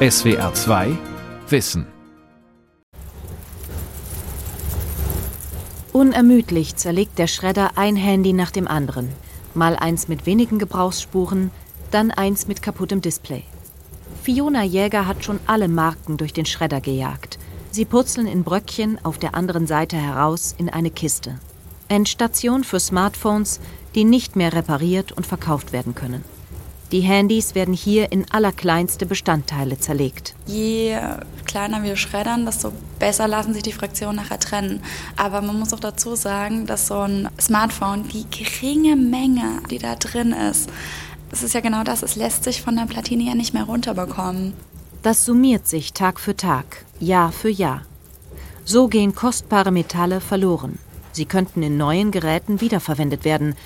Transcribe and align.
SWR 0.00 0.54
2 0.54 0.96
Wissen. 1.48 1.84
Unermüdlich 5.92 6.76
zerlegt 6.76 7.18
der 7.18 7.26
Schredder 7.26 7.72
ein 7.74 7.96
Handy 7.96 8.32
nach 8.32 8.52
dem 8.52 8.68
anderen. 8.68 9.08
Mal 9.54 9.74
eins 9.74 10.06
mit 10.06 10.24
wenigen 10.24 10.60
Gebrauchsspuren, 10.60 11.50
dann 11.90 12.12
eins 12.12 12.46
mit 12.46 12.62
kaputtem 12.62 13.00
Display. 13.00 13.42
Fiona 14.22 14.62
Jäger 14.62 15.08
hat 15.08 15.24
schon 15.24 15.40
alle 15.46 15.66
Marken 15.66 16.16
durch 16.16 16.32
den 16.32 16.46
Schredder 16.46 16.80
gejagt. 16.80 17.40
Sie 17.72 17.84
purzeln 17.84 18.28
in 18.28 18.44
Bröckchen 18.44 19.04
auf 19.04 19.18
der 19.18 19.34
anderen 19.34 19.66
Seite 19.66 19.96
heraus 19.96 20.54
in 20.56 20.68
eine 20.68 20.92
Kiste. 20.92 21.40
Endstation 21.88 22.62
für 22.62 22.78
Smartphones, 22.78 23.58
die 23.96 24.04
nicht 24.04 24.36
mehr 24.36 24.52
repariert 24.52 25.10
und 25.10 25.26
verkauft 25.26 25.72
werden 25.72 25.96
können. 25.96 26.22
Die 26.90 27.00
Handys 27.00 27.54
werden 27.54 27.74
hier 27.74 28.12
in 28.12 28.30
allerkleinste 28.30 29.04
Bestandteile 29.04 29.78
zerlegt. 29.78 30.34
Je 30.46 30.98
kleiner 31.44 31.82
wir 31.82 31.96
schreddern, 31.96 32.46
desto 32.46 32.72
besser 32.98 33.28
lassen 33.28 33.52
sich 33.52 33.62
die 33.62 33.72
Fraktionen 33.72 34.16
nachher 34.16 34.40
trennen. 34.40 34.80
Aber 35.16 35.42
man 35.42 35.58
muss 35.58 35.74
auch 35.74 35.80
dazu 35.80 36.14
sagen, 36.14 36.66
dass 36.66 36.86
so 36.86 37.00
ein 37.00 37.28
Smartphone, 37.38 38.08
die 38.08 38.24
geringe 38.30 38.96
Menge, 38.96 39.60
die 39.70 39.78
da 39.78 39.96
drin 39.96 40.32
ist, 40.32 40.70
das 41.30 41.42
ist 41.42 41.54
ja 41.54 41.60
genau 41.60 41.84
das, 41.84 42.02
es 42.02 42.16
lässt 42.16 42.44
sich 42.44 42.62
von 42.62 42.76
der 42.76 42.86
Platine 42.86 43.24
ja 43.24 43.34
nicht 43.34 43.52
mehr 43.52 43.64
runterbekommen. 43.64 44.54
Das 45.02 45.26
summiert 45.26 45.66
sich 45.66 45.92
Tag 45.92 46.18
für 46.18 46.36
Tag, 46.36 46.84
Jahr 47.00 47.32
für 47.32 47.50
Jahr. 47.50 47.82
So 48.64 48.88
gehen 48.88 49.14
kostbare 49.14 49.70
Metalle 49.70 50.20
verloren. 50.20 50.78
Sie 51.12 51.26
könnten 51.26 51.62
in 51.62 51.76
neuen 51.76 52.10
Geräten 52.10 52.60
wiederverwendet 52.60 53.24
werden. 53.24 53.56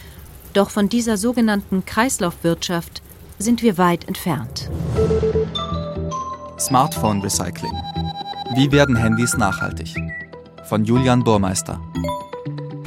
Doch 0.54 0.70
von 0.70 0.88
dieser 0.88 1.16
sogenannten 1.16 1.84
Kreislaufwirtschaft 1.84 3.02
sind 3.42 3.62
wir 3.62 3.77
weit 3.77 4.06
entfernt. 4.09 4.70
Smartphone 6.59 7.20
Recycling. 7.20 7.73
Wie 8.55 8.70
werden 8.70 8.96
Handys 8.96 9.37
nachhaltig? 9.37 9.95
Von 10.68 10.85
Julian 10.85 11.24
Burmeister. 11.24 11.80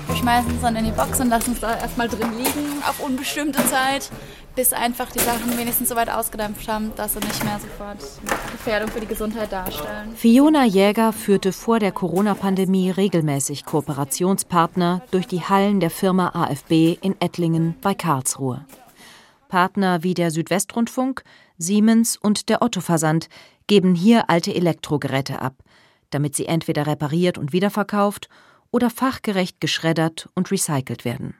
Wir 0.08 0.16
schmeißen 0.16 0.56
es 0.56 0.62
dann 0.62 0.76
in 0.78 0.86
die 0.86 0.92
Box 0.92 1.20
und 1.20 1.30
lassen 1.30 1.52
es 1.54 1.60
da 1.60 1.76
erstmal 1.78 2.08
drin 2.08 2.32
liegen 2.38 2.82
auf 2.88 3.00
unbestimmte 3.02 3.66
Zeit, 3.68 4.10
bis 4.56 4.72
einfach 4.72 5.12
die 5.12 5.20
Sachen 5.20 5.58
wenigstens 5.58 5.90
so 5.90 5.96
weit 5.96 6.10
ausgedämpft 6.10 6.68
haben, 6.70 6.94
dass 6.96 7.14
sie 7.14 7.20
nicht 7.20 7.44
mehr 7.44 7.60
sofort 7.60 8.00
Gefährdung 8.54 8.90
für 8.90 9.02
die 9.02 9.08
Gesundheit 9.08 9.52
darstellen. 9.52 10.16
Fiona 10.16 10.64
Jäger 10.64 11.12
führte 11.12 11.52
vor 11.52 11.80
der 11.80 11.92
Corona-Pandemie 11.92 12.92
regelmäßig 12.92 13.66
Kooperationspartner 13.66 15.02
durch 15.12 15.28
die 15.28 15.42
Hallen 15.42 15.82
der 15.82 15.90
Firma 15.90 16.30
AFB 16.30 16.98
in 17.02 17.20
Ettlingen 17.20 17.76
bei 17.82 17.94
Karlsruhe. 17.94 18.66
Partner 19.56 20.04
wie 20.04 20.14
der 20.14 20.32
Südwestrundfunk, 20.32 21.24
Siemens 21.58 22.18
und 22.18 22.50
der 22.50 22.62
Otto-Versand 22.62 23.30
geben 23.68 23.96
hier 23.96 24.30
alte 24.30 24.54
Elektrogeräte 24.54 25.42
ab, 25.42 25.64
damit 26.10 26.36
sie 26.36 26.46
entweder 26.46 26.88
repariert 26.88 27.38
und 27.38 27.54
wiederverkauft 27.54 28.28
oder 28.70 28.90
fachgerecht 28.90 29.62
geschreddert 29.62 30.28
und 30.36 30.52
recycelt 30.52 31.06
werden. 31.06 31.36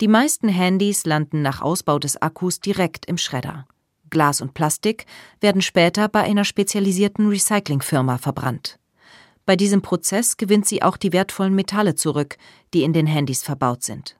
Die 0.00 0.08
meisten 0.08 0.48
Handys 0.48 1.04
landen 1.04 1.42
nach 1.42 1.60
Ausbau 1.60 1.98
des 1.98 2.22
Akkus 2.22 2.60
direkt 2.60 3.04
im 3.04 3.18
Schredder. 3.18 3.66
Glas 4.08 4.40
und 4.40 4.54
Plastik 4.54 5.04
werden 5.42 5.60
später 5.60 6.08
bei 6.08 6.22
einer 6.22 6.46
spezialisierten 6.46 7.28
Recyclingfirma 7.28 8.16
verbrannt. 8.16 8.78
Bei 9.44 9.54
diesem 9.54 9.82
Prozess 9.82 10.38
gewinnt 10.38 10.64
sie 10.64 10.82
auch 10.82 10.96
die 10.96 11.12
wertvollen 11.12 11.54
Metalle 11.54 11.94
zurück, 11.94 12.38
die 12.72 12.84
in 12.84 12.94
den 12.94 13.06
Handys 13.06 13.42
verbaut 13.42 13.82
sind. 13.82 14.16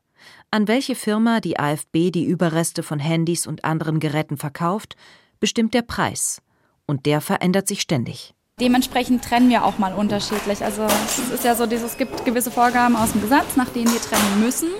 An 0.52 0.66
welche 0.66 0.96
Firma 0.96 1.38
die 1.38 1.60
AFB 1.60 2.10
die 2.10 2.24
Überreste 2.24 2.82
von 2.82 2.98
Handys 2.98 3.46
und 3.46 3.64
anderen 3.64 4.00
Geräten 4.00 4.36
verkauft, 4.36 4.96
bestimmt 5.38 5.74
der 5.74 5.82
Preis. 5.82 6.42
Und 6.86 7.06
der 7.06 7.20
verändert 7.20 7.68
sich 7.68 7.80
ständig. 7.80 8.34
Dementsprechend 8.60 9.24
trennen 9.24 9.48
wir 9.48 9.64
auch 9.64 9.78
mal 9.78 9.94
unterschiedlich. 9.94 10.64
Also 10.64 10.82
es 10.82 11.30
ist 11.30 11.44
ja 11.44 11.54
so, 11.54 11.64
es 11.64 11.96
gibt 11.96 12.24
gewisse 12.24 12.50
Vorgaben 12.50 12.96
aus 12.96 13.12
dem 13.12 13.20
Gesetz, 13.20 13.54
nach 13.54 13.68
denen 13.68 13.92
wir 13.92 14.00
trennen 14.00 14.40
müssen. 14.40 14.70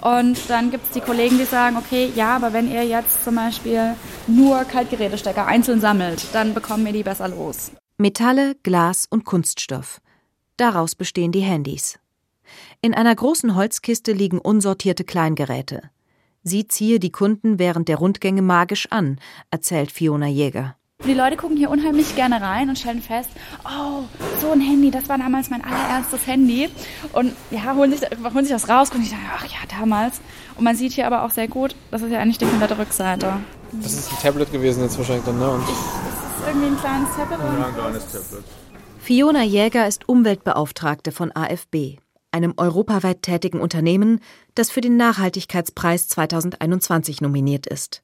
Und 0.00 0.50
dann 0.50 0.72
gibt 0.72 0.86
es 0.86 0.92
die 0.92 1.00
Kollegen, 1.00 1.38
die 1.38 1.44
sagen, 1.44 1.76
okay, 1.76 2.10
ja, 2.16 2.34
aber 2.34 2.52
wenn 2.52 2.68
ihr 2.68 2.84
jetzt 2.84 3.22
zum 3.22 3.36
Beispiel 3.36 3.94
nur 4.26 4.64
Kaltgerätestecker 4.64 5.46
einzeln 5.46 5.80
sammelt, 5.80 6.26
dann 6.32 6.52
bekommen 6.52 6.84
wir 6.84 6.92
die 6.92 7.04
besser 7.04 7.28
los. 7.28 7.70
Metalle, 7.96 8.56
Glas 8.64 9.06
und 9.08 9.24
Kunststoff. 9.24 10.00
Daraus 10.56 10.96
bestehen 10.96 11.30
die 11.30 11.40
Handys. 11.40 12.00
In 12.84 12.94
einer 12.94 13.14
großen 13.14 13.54
Holzkiste 13.54 14.10
liegen 14.10 14.40
unsortierte 14.40 15.04
Kleingeräte. 15.04 15.82
Sie 16.42 16.66
ziehe 16.66 16.98
die 16.98 17.12
Kunden 17.12 17.60
während 17.60 17.86
der 17.86 17.94
Rundgänge 17.94 18.42
magisch 18.42 18.88
an, 18.90 19.20
erzählt 19.52 19.92
Fiona 19.92 20.26
Jäger. 20.26 20.74
Die 21.06 21.14
Leute 21.14 21.36
gucken 21.36 21.56
hier 21.56 21.70
unheimlich 21.70 22.16
gerne 22.16 22.40
rein 22.40 22.68
und 22.68 22.76
stellen 22.76 23.00
fest, 23.00 23.30
oh, 23.64 24.02
so 24.40 24.50
ein 24.50 24.60
Handy, 24.60 24.90
das 24.90 25.08
war 25.08 25.16
damals 25.16 25.48
mein 25.48 25.62
allererstes 25.62 26.26
Handy. 26.26 26.70
Und 27.12 27.36
ja, 27.52 27.72
holen 27.76 27.92
sich, 27.92 28.00
holen 28.20 28.44
sich 28.44 28.52
das 28.52 28.68
raus 28.68 28.90
und 28.92 29.00
ich 29.00 29.10
sage, 29.10 29.22
ach 29.32 29.44
ja, 29.44 29.78
damals. 29.78 30.20
Und 30.56 30.64
man 30.64 30.74
sieht 30.74 30.90
hier 30.90 31.06
aber 31.06 31.22
auch 31.22 31.30
sehr 31.30 31.46
gut, 31.46 31.76
das 31.92 32.02
ist 32.02 32.10
ja 32.10 32.18
eigentlich 32.18 32.38
die 32.38 32.46
komplette 32.46 32.76
Rückseite. 32.76 33.34
Das 33.70 33.92
ist 33.92 34.10
ein 34.10 34.18
Tablet 34.20 34.50
gewesen 34.50 34.82
jetzt 34.82 34.98
wahrscheinlich 34.98 35.24
dann, 35.24 35.38
ne? 35.38 35.50
Und 35.50 35.62
ich, 35.62 35.68
das 35.68 36.40
ist 36.40 36.48
irgendwie 36.48 36.66
ein 36.66 36.78
kleines 36.80 37.14
Tablet. 37.14 37.38
Ja, 37.38 37.66
ein 37.66 37.74
kleines 37.74 38.06
Tablet. 38.10 38.44
Fiona 38.98 39.44
Jäger 39.44 39.86
ist 39.86 40.08
Umweltbeauftragte 40.08 41.12
von 41.12 41.30
AFB 41.30 42.02
einem 42.32 42.54
europaweit 42.56 43.22
tätigen 43.22 43.60
Unternehmen, 43.60 44.20
das 44.54 44.70
für 44.70 44.80
den 44.80 44.96
Nachhaltigkeitspreis 44.96 46.08
2021 46.08 47.20
nominiert 47.20 47.66
ist. 47.66 48.02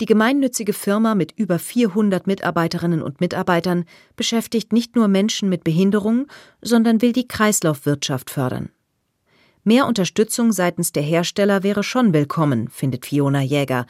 Die 0.00 0.06
gemeinnützige 0.06 0.72
Firma 0.72 1.14
mit 1.14 1.32
über 1.32 1.58
400 1.58 2.26
Mitarbeiterinnen 2.26 3.02
und 3.02 3.20
Mitarbeitern 3.20 3.84
beschäftigt 4.16 4.72
nicht 4.72 4.96
nur 4.96 5.06
Menschen 5.06 5.48
mit 5.48 5.62
Behinderung, 5.62 6.26
sondern 6.60 7.02
will 7.02 7.12
die 7.12 7.28
Kreislaufwirtschaft 7.28 8.30
fördern. 8.30 8.70
Mehr 9.64 9.86
Unterstützung 9.86 10.50
seitens 10.50 10.90
der 10.90 11.04
Hersteller 11.04 11.62
wäre 11.62 11.84
schon 11.84 12.12
willkommen, 12.12 12.68
findet 12.68 13.06
Fiona 13.06 13.42
Jäger, 13.42 13.86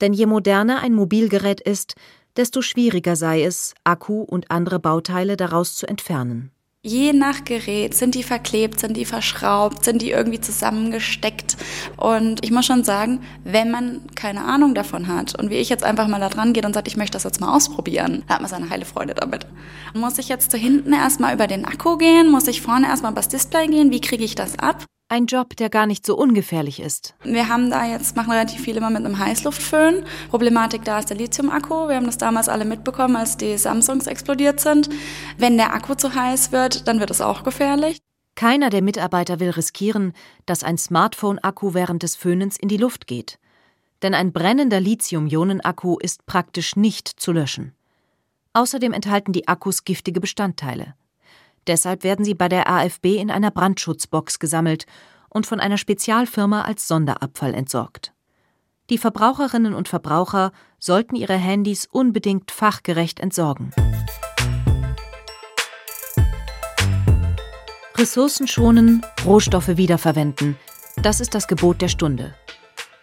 denn 0.00 0.12
je 0.12 0.26
moderner 0.26 0.80
ein 0.80 0.94
Mobilgerät 0.94 1.60
ist, 1.60 1.96
desto 2.36 2.62
schwieriger 2.62 3.16
sei 3.16 3.42
es, 3.42 3.74
Akku 3.82 4.22
und 4.22 4.52
andere 4.52 4.78
Bauteile 4.78 5.36
daraus 5.36 5.74
zu 5.74 5.88
entfernen. 5.88 6.52
Je 6.88 7.12
nach 7.12 7.44
Gerät 7.44 7.92
sind 7.92 8.14
die 8.14 8.22
verklebt, 8.22 8.80
sind 8.80 8.96
die 8.96 9.04
verschraubt, 9.04 9.84
sind 9.84 10.00
die 10.00 10.10
irgendwie 10.10 10.40
zusammengesteckt. 10.40 11.58
Und 11.98 12.42
ich 12.42 12.50
muss 12.50 12.64
schon 12.64 12.82
sagen, 12.82 13.20
wenn 13.44 13.70
man 13.70 14.00
keine 14.14 14.42
Ahnung 14.42 14.74
davon 14.74 15.06
hat 15.06 15.38
und 15.38 15.50
wie 15.50 15.56
ich 15.56 15.68
jetzt 15.68 15.84
einfach 15.84 16.08
mal 16.08 16.18
da 16.18 16.30
dran 16.30 16.54
geht 16.54 16.64
und 16.64 16.72
sagt, 16.72 16.88
ich 16.88 16.96
möchte 16.96 17.12
das 17.12 17.24
jetzt 17.24 17.42
mal 17.42 17.54
ausprobieren, 17.54 18.24
hat 18.26 18.40
man 18.40 18.48
seine 18.48 18.70
heile 18.70 18.86
Freude 18.86 19.12
damit. 19.12 19.46
Muss 19.92 20.16
ich 20.16 20.30
jetzt 20.30 20.50
zu 20.50 20.56
hinten 20.56 20.94
erstmal 20.94 21.34
über 21.34 21.46
den 21.46 21.66
Akku 21.66 21.98
gehen? 21.98 22.30
Muss 22.30 22.48
ich 22.48 22.62
vorne 22.62 22.86
erstmal 22.86 23.12
übers 23.12 23.28
Display 23.28 23.66
gehen? 23.66 23.90
Wie 23.90 24.00
kriege 24.00 24.24
ich 24.24 24.34
das 24.34 24.58
ab? 24.58 24.86
Ein 25.10 25.24
Job, 25.24 25.56
der 25.56 25.70
gar 25.70 25.86
nicht 25.86 26.04
so 26.04 26.18
ungefährlich 26.18 26.80
ist. 26.80 27.14
Wir 27.24 27.48
haben 27.48 27.70
da 27.70 27.86
jetzt, 27.86 28.14
machen 28.14 28.30
relativ 28.30 28.60
viele 28.60 28.82
mal 28.82 28.90
mit 28.90 29.06
einem 29.06 29.18
Heißluftföhn. 29.18 30.04
Problematik 30.28 30.84
da 30.84 30.98
ist 30.98 31.08
der 31.08 31.16
Lithium-Akku. 31.16 31.88
Wir 31.88 31.96
haben 31.96 32.04
das 32.04 32.18
damals 32.18 32.50
alle 32.50 32.66
mitbekommen, 32.66 33.16
als 33.16 33.38
die 33.38 33.56
Samsungs 33.56 34.06
explodiert 34.06 34.60
sind. 34.60 34.90
Wenn 35.38 35.56
der 35.56 35.72
Akku 35.72 35.94
zu 35.94 36.14
heiß 36.14 36.52
wird, 36.52 36.86
dann 36.86 37.00
wird 37.00 37.10
es 37.10 37.22
auch 37.22 37.42
gefährlich. 37.42 37.96
Keiner 38.34 38.68
der 38.68 38.82
Mitarbeiter 38.82 39.40
will 39.40 39.48
riskieren, 39.48 40.12
dass 40.44 40.62
ein 40.62 40.76
Smartphone-Akku 40.76 41.72
während 41.72 42.02
des 42.02 42.14
Föhnens 42.14 42.58
in 42.58 42.68
die 42.68 42.76
Luft 42.76 43.06
geht. 43.06 43.38
Denn 44.02 44.12
ein 44.12 44.34
brennender 44.34 44.78
Lithium-Ionen-Akku 44.78 45.96
ist 45.98 46.26
praktisch 46.26 46.76
nicht 46.76 47.08
zu 47.08 47.32
löschen. 47.32 47.74
Außerdem 48.52 48.92
enthalten 48.92 49.32
die 49.32 49.48
Akkus 49.48 49.84
giftige 49.84 50.20
Bestandteile. 50.20 50.94
Deshalb 51.68 52.02
werden 52.02 52.24
sie 52.24 52.34
bei 52.34 52.48
der 52.48 52.68
AFB 52.68 53.18
in 53.18 53.30
einer 53.30 53.50
Brandschutzbox 53.50 54.38
gesammelt 54.38 54.86
und 55.28 55.46
von 55.46 55.60
einer 55.60 55.76
Spezialfirma 55.76 56.62
als 56.62 56.88
Sonderabfall 56.88 57.52
entsorgt. 57.52 58.14
Die 58.88 58.96
Verbraucherinnen 58.96 59.74
und 59.74 59.86
Verbraucher 59.86 60.52
sollten 60.78 61.14
ihre 61.14 61.36
Handys 61.36 61.86
unbedingt 61.86 62.50
fachgerecht 62.50 63.20
entsorgen. 63.20 63.70
Ressourcen 67.96 68.48
schonen, 68.48 69.04
Rohstoffe 69.26 69.76
wiederverwenden. 69.76 70.56
Das 71.02 71.20
ist 71.20 71.34
das 71.34 71.48
Gebot 71.48 71.82
der 71.82 71.88
Stunde. 71.88 72.34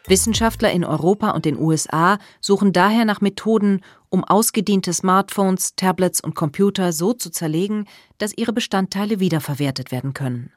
Wissenschaftler 0.07 0.71
in 0.71 0.83
Europa 0.85 1.31
und 1.31 1.45
den 1.45 1.59
USA 1.59 2.17
suchen 2.39 2.73
daher 2.73 3.05
nach 3.05 3.21
Methoden, 3.21 3.81
um 4.15 4.23
ausgediente 4.23 4.93
Smartphones, 4.93 5.75
Tablets 5.75 6.21
und 6.21 6.35
Computer 6.35 6.93
so 6.93 7.11
zu 7.11 7.29
zerlegen, 7.29 7.85
dass 8.17 8.31
ihre 8.33 8.53
Bestandteile 8.53 9.19
wiederverwertet 9.19 9.91
werden 9.91 10.13
können. 10.13 10.53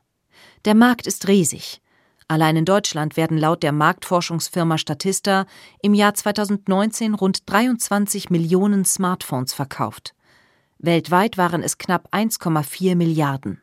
Der 0.64 0.76
Markt 0.76 1.08
ist 1.08 1.26
riesig. 1.26 1.82
Allein 2.28 2.54
in 2.54 2.64
Deutschland 2.64 3.16
werden 3.16 3.36
laut 3.36 3.64
der 3.64 3.72
Marktforschungsfirma 3.72 4.78
Statista 4.78 5.46
im 5.82 5.92
Jahr 5.92 6.14
2019 6.14 7.14
rund 7.14 7.50
23 7.50 8.30
Millionen 8.30 8.84
Smartphones 8.84 9.52
verkauft. 9.52 10.14
Weltweit 10.78 11.36
waren 11.36 11.64
es 11.64 11.78
knapp 11.78 12.14
1,4 12.14 12.94
Milliarden. 12.94 13.60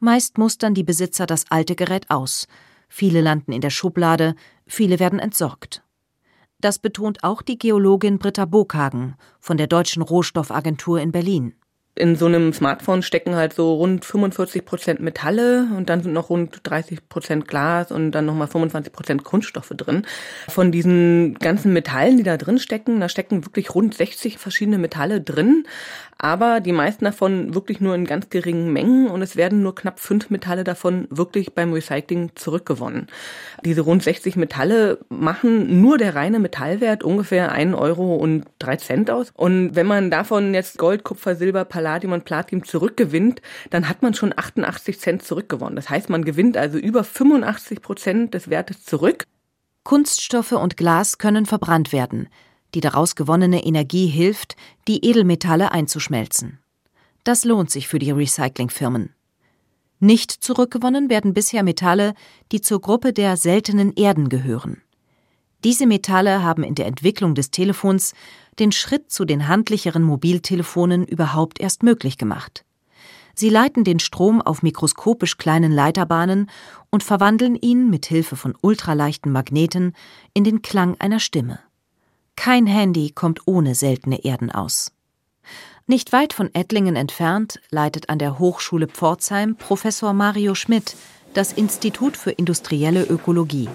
Meist 0.00 0.38
mustern 0.38 0.72
die 0.72 0.84
Besitzer 0.84 1.26
das 1.26 1.44
alte 1.50 1.76
Gerät 1.76 2.10
aus, 2.10 2.46
Viele 2.88 3.20
landen 3.20 3.52
in 3.52 3.60
der 3.60 3.70
Schublade, 3.70 4.34
viele 4.66 4.98
werden 4.98 5.18
entsorgt. 5.18 5.82
Das 6.60 6.78
betont 6.78 7.22
auch 7.22 7.42
die 7.42 7.58
Geologin 7.58 8.18
Britta 8.18 8.44
Bokhagen 8.44 9.16
von 9.40 9.56
der 9.56 9.66
Deutschen 9.66 10.02
Rohstoffagentur 10.02 11.00
in 11.00 11.12
Berlin 11.12 11.54
in 11.96 12.14
so 12.14 12.26
einem 12.26 12.52
Smartphone 12.52 13.02
stecken 13.02 13.36
halt 13.36 13.54
so 13.54 13.74
rund 13.74 14.04
45 14.04 14.66
Prozent 14.66 15.00
Metalle 15.00 15.66
und 15.74 15.88
dann 15.88 16.02
sind 16.02 16.12
noch 16.12 16.28
rund 16.28 16.60
30 16.62 17.08
Prozent 17.08 17.48
Glas 17.48 17.90
und 17.90 18.12
dann 18.12 18.26
nochmal 18.26 18.48
25 18.48 18.92
Prozent 18.92 19.24
Kunststoffe 19.24 19.72
drin. 19.74 20.04
Von 20.48 20.70
diesen 20.72 21.34
ganzen 21.38 21.72
Metallen, 21.72 22.18
die 22.18 22.22
da 22.22 22.36
drin 22.36 22.58
stecken, 22.58 23.00
da 23.00 23.08
stecken 23.08 23.46
wirklich 23.46 23.74
rund 23.74 23.94
60 23.94 24.36
verschiedene 24.36 24.76
Metalle 24.76 25.22
drin, 25.22 25.64
aber 26.18 26.60
die 26.60 26.72
meisten 26.72 27.06
davon 27.06 27.54
wirklich 27.54 27.80
nur 27.80 27.94
in 27.94 28.04
ganz 28.04 28.28
geringen 28.28 28.72
Mengen 28.72 29.08
und 29.08 29.22
es 29.22 29.36
werden 29.36 29.62
nur 29.62 29.74
knapp 29.74 29.98
fünf 29.98 30.28
Metalle 30.28 30.64
davon 30.64 31.06
wirklich 31.10 31.54
beim 31.54 31.72
Recycling 31.72 32.32
zurückgewonnen. 32.34 33.06
Diese 33.64 33.80
rund 33.80 34.02
60 34.02 34.36
Metalle 34.36 34.98
machen 35.08 35.80
nur 35.80 35.96
der 35.96 36.14
reine 36.14 36.40
Metallwert 36.40 37.02
ungefähr 37.04 37.52
einen 37.52 37.74
Euro 37.74 38.16
und 38.16 38.44
drei 38.58 38.76
Cent 38.76 39.10
aus. 39.10 39.30
Und 39.34 39.76
wenn 39.76 39.86
man 39.86 40.10
davon 40.10 40.52
jetzt 40.52 40.76
Gold, 40.76 41.02
Kupfer, 41.02 41.36
Silber, 41.36 41.64
Palladium 41.64 41.85
Palladium 41.86 42.14
und 42.14 42.24
Platin 42.24 42.64
zurückgewinnt, 42.64 43.40
dann 43.70 43.88
hat 43.88 44.02
man 44.02 44.12
schon 44.12 44.34
88 44.36 44.98
Cent 44.98 45.22
zurückgewonnen. 45.22 45.76
Das 45.76 45.88
heißt, 45.88 46.10
man 46.10 46.24
gewinnt 46.24 46.56
also 46.56 46.78
über 46.78 47.04
85 47.04 47.80
Prozent 47.80 48.34
des 48.34 48.50
Wertes 48.50 48.84
zurück. 48.84 49.22
Kunststoffe 49.84 50.50
und 50.50 50.76
Glas 50.76 51.18
können 51.18 51.46
verbrannt 51.46 51.92
werden. 51.92 52.28
Die 52.74 52.80
daraus 52.80 53.14
gewonnene 53.14 53.64
Energie 53.64 54.08
hilft, 54.08 54.56
die 54.88 55.04
Edelmetalle 55.04 55.70
einzuschmelzen. 55.70 56.58
Das 57.22 57.44
lohnt 57.44 57.70
sich 57.70 57.86
für 57.86 58.00
die 58.00 58.10
Recyclingfirmen. 58.10 59.14
Nicht 60.00 60.32
zurückgewonnen 60.32 61.08
werden 61.08 61.34
bisher 61.34 61.62
Metalle, 61.62 62.14
die 62.50 62.62
zur 62.62 62.80
Gruppe 62.80 63.12
der 63.12 63.36
seltenen 63.36 63.92
Erden 63.94 64.28
gehören. 64.28 64.82
Diese 65.64 65.86
Metalle 65.86 66.42
haben 66.42 66.62
in 66.62 66.74
der 66.74 66.86
Entwicklung 66.86 67.34
des 67.34 67.50
Telefons 67.50 68.14
den 68.58 68.72
Schritt 68.72 69.10
zu 69.10 69.24
den 69.24 69.48
handlicheren 69.48 70.02
Mobiltelefonen 70.02 71.04
überhaupt 71.04 71.60
erst 71.60 71.82
möglich 71.82 72.18
gemacht. 72.18 72.64
Sie 73.34 73.50
leiten 73.50 73.84
den 73.84 73.98
Strom 73.98 74.40
auf 74.40 74.62
mikroskopisch 74.62 75.36
kleinen 75.36 75.70
Leiterbahnen 75.70 76.48
und 76.90 77.02
verwandeln 77.02 77.54
ihn 77.54 77.90
mit 77.90 78.06
Hilfe 78.06 78.34
von 78.34 78.56
ultraleichten 78.62 79.30
Magneten 79.30 79.94
in 80.32 80.42
den 80.42 80.62
Klang 80.62 80.96
einer 81.00 81.20
Stimme. 81.20 81.58
Kein 82.36 82.66
Handy 82.66 83.10
kommt 83.10 83.46
ohne 83.46 83.74
seltene 83.74 84.24
Erden 84.24 84.50
aus. 84.50 84.92
Nicht 85.86 86.12
weit 86.12 86.32
von 86.32 86.52
Ettlingen 86.54 86.96
entfernt 86.96 87.60
leitet 87.70 88.08
an 88.08 88.18
der 88.18 88.38
Hochschule 88.38 88.88
Pforzheim 88.88 89.56
Professor 89.56 90.12
Mario 90.12 90.54
Schmidt 90.54 90.96
das 91.34 91.52
Institut 91.52 92.16
für 92.16 92.30
industrielle 92.30 93.04
Ökologie. 93.04 93.68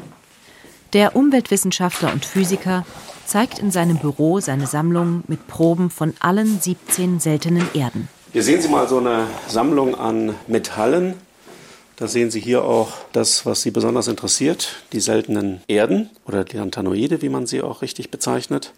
Der 0.93 1.15
Umweltwissenschaftler 1.15 2.11
und 2.11 2.25
Physiker 2.25 2.85
zeigt 3.25 3.59
in 3.59 3.71
seinem 3.71 3.97
Büro 3.97 4.41
seine 4.41 4.67
Sammlung 4.67 5.23
mit 5.27 5.47
Proben 5.47 5.89
von 5.89 6.13
allen 6.19 6.59
17 6.59 7.21
seltenen 7.21 7.65
Erden. 7.73 8.09
Hier 8.33 8.43
sehen 8.43 8.61
Sie 8.61 8.67
mal 8.67 8.89
so 8.89 8.97
eine 8.97 9.27
Sammlung 9.47 9.95
an 9.95 10.35
Metallen. 10.47 11.13
Da 11.95 12.07
sehen 12.07 12.29
Sie 12.29 12.41
hier 12.41 12.65
auch 12.65 12.91
das, 13.13 13.45
was 13.45 13.61
Sie 13.61 13.71
besonders 13.71 14.09
interessiert, 14.09 14.83
die 14.91 14.99
seltenen 14.99 15.61
Erden 15.69 16.09
oder 16.25 16.43
die 16.43 16.57
Lantanoide, 16.57 17.21
wie 17.21 17.29
man 17.29 17.47
sie 17.47 17.61
auch 17.61 17.81
richtig 17.81 18.11
bezeichnet. 18.11 18.73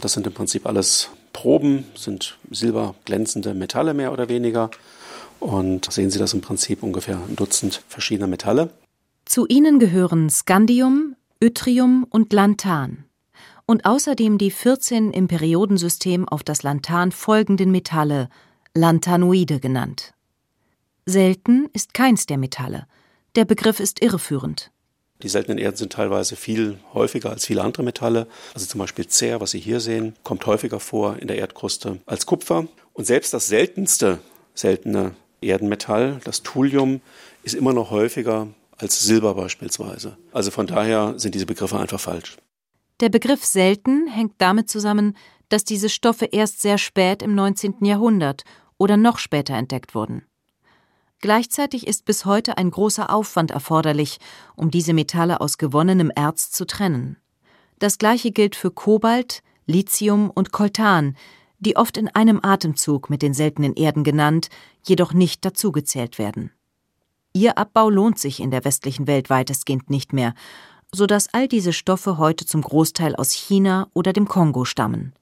Das 0.00 0.12
sind 0.12 0.26
im 0.28 0.32
Prinzip 0.32 0.66
alles 0.66 1.10
Proben, 1.32 1.84
sind 1.96 2.38
silberglänzende 2.50 3.54
Metalle 3.54 3.92
mehr 3.94 4.12
oder 4.12 4.28
weniger. 4.28 4.70
Und 5.40 5.90
sehen 5.90 6.10
Sie 6.10 6.18
das 6.18 6.32
im 6.32 6.42
Prinzip 6.42 6.82
ungefähr 6.82 7.16
ein 7.16 7.34
Dutzend 7.34 7.82
verschiedener 7.88 8.28
Metalle. 8.28 8.70
Zu 9.24 9.46
ihnen 9.46 9.78
gehören 9.78 10.28
Scandium, 10.28 11.16
Yttrium 11.42 12.06
und 12.10 12.34
Lantan 12.34 13.06
und 13.64 13.86
außerdem 13.86 14.36
die 14.36 14.50
14 14.50 15.10
im 15.10 15.26
Periodensystem 15.26 16.28
auf 16.28 16.42
das 16.42 16.62
Lantan 16.62 17.12
folgenden 17.12 17.70
Metalle, 17.70 18.28
Lantanoide 18.74 19.58
genannt. 19.58 20.12
Selten 21.06 21.70
ist 21.72 21.94
keins 21.94 22.26
der 22.26 22.36
Metalle. 22.36 22.86
Der 23.36 23.46
Begriff 23.46 23.80
ist 23.80 24.02
irreführend. 24.02 24.70
Die 25.22 25.30
seltenen 25.30 25.56
Erden 25.56 25.78
sind 25.78 25.94
teilweise 25.94 26.36
viel 26.36 26.78
häufiger 26.92 27.30
als 27.30 27.46
viele 27.46 27.62
andere 27.62 27.84
Metalle. 27.84 28.26
Also 28.52 28.66
zum 28.66 28.78
Beispiel 28.78 29.08
Cer, 29.08 29.40
was 29.40 29.52
Sie 29.52 29.60
hier 29.60 29.80
sehen, 29.80 30.14
kommt 30.24 30.44
häufiger 30.44 30.78
vor 30.78 31.16
in 31.16 31.28
der 31.28 31.38
Erdkruste 31.38 32.00
als 32.04 32.26
Kupfer. 32.26 32.66
Und 32.92 33.06
selbst 33.06 33.32
das 33.32 33.48
seltenste 33.48 34.18
seltene 34.52 35.14
Erdenmetall, 35.40 36.20
das 36.24 36.42
Thulium, 36.42 37.00
ist 37.44 37.54
immer 37.54 37.72
noch 37.72 37.90
häufiger 37.90 38.48
als 38.80 39.00
Silber 39.00 39.34
beispielsweise. 39.34 40.18
Also 40.32 40.50
von 40.50 40.66
daher 40.66 41.18
sind 41.18 41.34
diese 41.34 41.46
Begriffe 41.46 41.78
einfach 41.78 42.00
falsch. 42.00 42.36
Der 43.00 43.08
Begriff 43.08 43.44
selten 43.44 44.06
hängt 44.08 44.34
damit 44.38 44.68
zusammen, 44.68 45.16
dass 45.48 45.64
diese 45.64 45.88
Stoffe 45.88 46.26
erst 46.26 46.60
sehr 46.60 46.78
spät 46.78 47.22
im 47.22 47.34
19. 47.34 47.84
Jahrhundert 47.84 48.44
oder 48.78 48.96
noch 48.96 49.18
später 49.18 49.54
entdeckt 49.54 49.94
wurden. 49.94 50.26
Gleichzeitig 51.20 51.86
ist 51.86 52.06
bis 52.06 52.24
heute 52.24 52.56
ein 52.56 52.70
großer 52.70 53.12
Aufwand 53.12 53.50
erforderlich, 53.50 54.18
um 54.56 54.70
diese 54.70 54.94
Metalle 54.94 55.40
aus 55.40 55.58
gewonnenem 55.58 56.10
Erz 56.14 56.50
zu 56.50 56.66
trennen. 56.66 57.18
Das 57.78 57.98
gleiche 57.98 58.30
gilt 58.30 58.56
für 58.56 58.70
Kobalt, 58.70 59.42
Lithium 59.66 60.30
und 60.30 60.52
Coltan, 60.52 61.16
die 61.58 61.76
oft 61.76 61.98
in 61.98 62.08
einem 62.08 62.40
Atemzug 62.42 63.10
mit 63.10 63.20
den 63.20 63.34
seltenen 63.34 63.74
Erden 63.74 64.02
genannt, 64.02 64.48
jedoch 64.82 65.12
nicht 65.12 65.44
dazugezählt 65.44 66.18
werden. 66.18 66.52
Ihr 67.32 67.58
Abbau 67.58 67.90
lohnt 67.90 68.18
sich 68.18 68.40
in 68.40 68.50
der 68.50 68.64
westlichen 68.64 69.06
Welt 69.06 69.30
weitestgehend 69.30 69.88
nicht 69.88 70.12
mehr, 70.12 70.34
so 70.92 71.06
dass 71.06 71.32
all 71.32 71.46
diese 71.46 71.72
Stoffe 71.72 72.18
heute 72.18 72.44
zum 72.44 72.62
Großteil 72.62 73.14
aus 73.14 73.32
China 73.32 73.88
oder 73.94 74.12
dem 74.12 74.26
Kongo 74.26 74.64
stammen. 74.64 75.12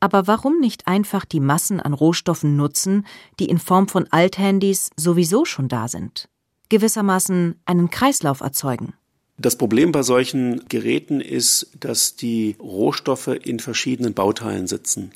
Aber 0.00 0.26
warum 0.26 0.58
nicht 0.58 0.88
einfach 0.88 1.24
die 1.24 1.40
Massen 1.40 1.80
an 1.80 1.94
Rohstoffen 1.94 2.56
nutzen, 2.56 3.06
die 3.38 3.46
in 3.46 3.58
Form 3.58 3.88
von 3.88 4.06
Althandys 4.10 4.90
sowieso 4.96 5.44
schon 5.44 5.68
da 5.68 5.86
sind? 5.86 6.28
Gewissermaßen 6.68 7.60
einen 7.64 7.90
Kreislauf 7.90 8.40
erzeugen. 8.40 8.94
Das 9.38 9.56
Problem 9.56 9.92
bei 9.92 10.02
solchen 10.02 10.68
Geräten 10.68 11.20
ist, 11.20 11.70
dass 11.78 12.16
die 12.16 12.56
Rohstoffe 12.60 13.28
in 13.28 13.60
verschiedenen 13.60 14.14
Bauteilen 14.14 14.66
sitzen. 14.66 15.12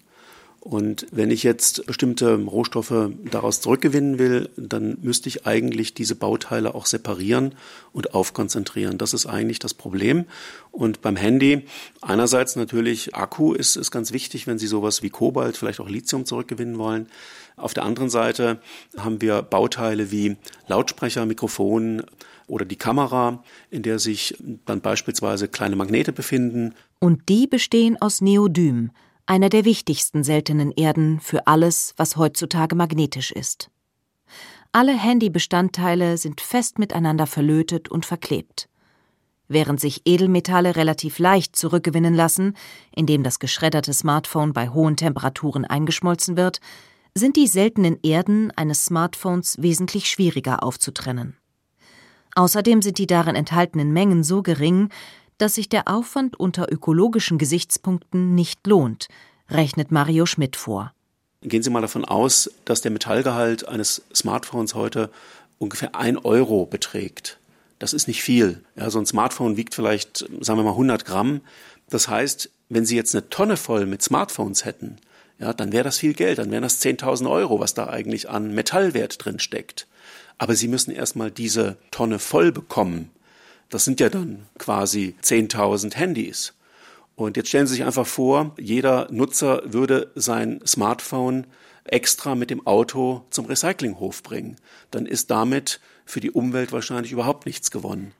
Und 0.68 1.06
wenn 1.10 1.30
ich 1.30 1.44
jetzt 1.44 1.86
bestimmte 1.86 2.34
Rohstoffe 2.34 3.08
daraus 3.30 3.62
zurückgewinnen 3.62 4.18
will, 4.18 4.50
dann 4.58 4.98
müsste 5.00 5.30
ich 5.30 5.46
eigentlich 5.46 5.94
diese 5.94 6.14
Bauteile 6.14 6.74
auch 6.74 6.84
separieren 6.84 7.54
und 7.94 8.12
aufkonzentrieren. 8.12 8.98
Das 8.98 9.14
ist 9.14 9.24
eigentlich 9.24 9.60
das 9.60 9.72
Problem. 9.72 10.26
Und 10.70 11.00
beim 11.00 11.16
Handy 11.16 11.64
einerseits 12.02 12.54
natürlich 12.54 13.14
Akku 13.14 13.54
ist, 13.54 13.76
ist 13.76 13.90
ganz 13.90 14.12
wichtig, 14.12 14.46
wenn 14.46 14.58
Sie 14.58 14.66
sowas 14.66 15.02
wie 15.02 15.08
Kobalt, 15.08 15.56
vielleicht 15.56 15.80
auch 15.80 15.88
Lithium 15.88 16.26
zurückgewinnen 16.26 16.76
wollen. 16.76 17.06
Auf 17.56 17.72
der 17.72 17.86
anderen 17.86 18.10
Seite 18.10 18.60
haben 18.98 19.22
wir 19.22 19.40
Bauteile 19.40 20.10
wie 20.10 20.36
Lautsprecher, 20.66 21.24
Mikrofon 21.24 22.02
oder 22.46 22.66
die 22.66 22.76
Kamera, 22.76 23.42
in 23.70 23.82
der 23.82 23.98
sich 23.98 24.36
dann 24.66 24.82
beispielsweise 24.82 25.48
kleine 25.48 25.76
Magnete 25.76 26.12
befinden. 26.12 26.74
Und 26.98 27.30
die 27.30 27.46
bestehen 27.46 27.96
aus 28.02 28.20
Neodym, 28.20 28.90
einer 29.28 29.50
der 29.50 29.66
wichtigsten 29.66 30.24
seltenen 30.24 30.72
Erden 30.72 31.20
für 31.20 31.46
alles, 31.46 31.92
was 31.98 32.16
heutzutage 32.16 32.74
magnetisch 32.74 33.30
ist. 33.30 33.70
Alle 34.72 34.96
Handybestandteile 34.96 36.16
sind 36.16 36.40
fest 36.40 36.78
miteinander 36.78 37.26
verlötet 37.26 37.90
und 37.90 38.06
verklebt. 38.06 38.70
Während 39.46 39.80
sich 39.80 40.02
Edelmetalle 40.06 40.76
relativ 40.76 41.18
leicht 41.18 41.56
zurückgewinnen 41.56 42.14
lassen, 42.14 42.54
indem 42.94 43.22
das 43.22 43.38
geschredderte 43.38 43.92
Smartphone 43.92 44.54
bei 44.54 44.70
hohen 44.70 44.96
Temperaturen 44.96 45.66
eingeschmolzen 45.66 46.38
wird, 46.38 46.60
sind 47.14 47.36
die 47.36 47.46
seltenen 47.46 47.98
Erden 48.02 48.50
eines 48.52 48.86
Smartphones 48.86 49.56
wesentlich 49.60 50.08
schwieriger 50.08 50.62
aufzutrennen. 50.62 51.36
Außerdem 52.34 52.80
sind 52.80 52.98
die 52.98 53.06
darin 53.06 53.34
enthaltenen 53.34 53.92
Mengen 53.92 54.22
so 54.22 54.42
gering, 54.42 54.90
dass 55.38 55.54
sich 55.54 55.68
der 55.68 55.88
Aufwand 55.88 56.38
unter 56.38 56.70
ökologischen 56.70 57.38
Gesichtspunkten 57.38 58.34
nicht 58.34 58.66
lohnt, 58.66 59.08
rechnet 59.48 59.90
Mario 59.90 60.26
Schmidt 60.26 60.56
vor. 60.56 60.92
Gehen 61.42 61.62
Sie 61.62 61.70
mal 61.70 61.80
davon 61.80 62.04
aus, 62.04 62.50
dass 62.64 62.80
der 62.80 62.90
Metallgehalt 62.90 63.66
eines 63.68 64.02
Smartphones 64.14 64.74
heute 64.74 65.10
ungefähr 65.58 65.94
ein 65.94 66.18
Euro 66.18 66.66
beträgt. 66.66 67.38
Das 67.78 67.92
ist 67.92 68.08
nicht 68.08 68.22
viel. 68.22 68.64
Ja, 68.76 68.90
so 68.90 68.98
ein 68.98 69.06
Smartphone 69.06 69.56
wiegt 69.56 69.74
vielleicht, 69.74 70.18
sagen 70.40 70.58
wir 70.58 70.64
mal, 70.64 70.70
100 70.70 71.04
Gramm. 71.04 71.40
Das 71.88 72.08
heißt, 72.08 72.50
wenn 72.68 72.84
Sie 72.84 72.96
jetzt 72.96 73.14
eine 73.14 73.30
Tonne 73.30 73.56
voll 73.56 73.86
mit 73.86 74.02
Smartphones 74.02 74.64
hätten, 74.64 74.96
ja, 75.38 75.52
dann 75.52 75.70
wäre 75.70 75.84
das 75.84 75.98
viel 75.98 76.14
Geld, 76.14 76.38
dann 76.38 76.50
wären 76.50 76.64
das 76.64 76.82
10.000 76.82 77.30
Euro, 77.30 77.60
was 77.60 77.74
da 77.74 77.86
eigentlich 77.86 78.28
an 78.28 78.52
Metallwert 78.52 79.24
drin 79.24 79.38
steckt. 79.38 79.86
Aber 80.38 80.56
Sie 80.56 80.66
müssen 80.66 80.90
erstmal 80.90 81.30
diese 81.30 81.76
Tonne 81.92 82.18
voll 82.18 82.50
bekommen. 82.50 83.10
Das 83.68 83.84
sind 83.84 84.00
ja 84.00 84.08
dann 84.08 84.46
quasi 84.58 85.14
10.000 85.22 85.94
Handys. 85.94 86.54
Und 87.14 87.36
jetzt 87.36 87.48
stellen 87.48 87.66
Sie 87.66 87.74
sich 87.74 87.84
einfach 87.84 88.06
vor, 88.06 88.54
jeder 88.58 89.08
Nutzer 89.10 89.62
würde 89.64 90.12
sein 90.14 90.60
Smartphone 90.66 91.46
extra 91.84 92.34
mit 92.34 92.50
dem 92.50 92.66
Auto 92.66 93.24
zum 93.30 93.46
Recyclinghof 93.46 94.22
bringen. 94.22 94.56
Dann 94.90 95.06
ist 95.06 95.30
damit 95.30 95.80
für 96.04 96.20
die 96.20 96.30
Umwelt 96.30 96.72
wahrscheinlich 96.72 97.12
überhaupt 97.12 97.46
nichts 97.46 97.70
gewonnen. 97.70 98.12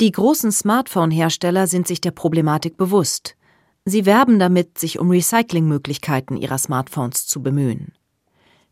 Die 0.00 0.10
großen 0.10 0.52
Smartphone-Hersteller 0.52 1.66
sind 1.66 1.86
sich 1.86 2.00
der 2.00 2.10
Problematik 2.10 2.76
bewusst. 2.76 3.36
Sie 3.84 4.06
werben 4.06 4.38
damit, 4.38 4.78
sich 4.78 4.98
um 4.98 5.10
Recyclingmöglichkeiten 5.10 6.36
ihrer 6.36 6.58
Smartphones 6.58 7.26
zu 7.26 7.42
bemühen. 7.42 7.92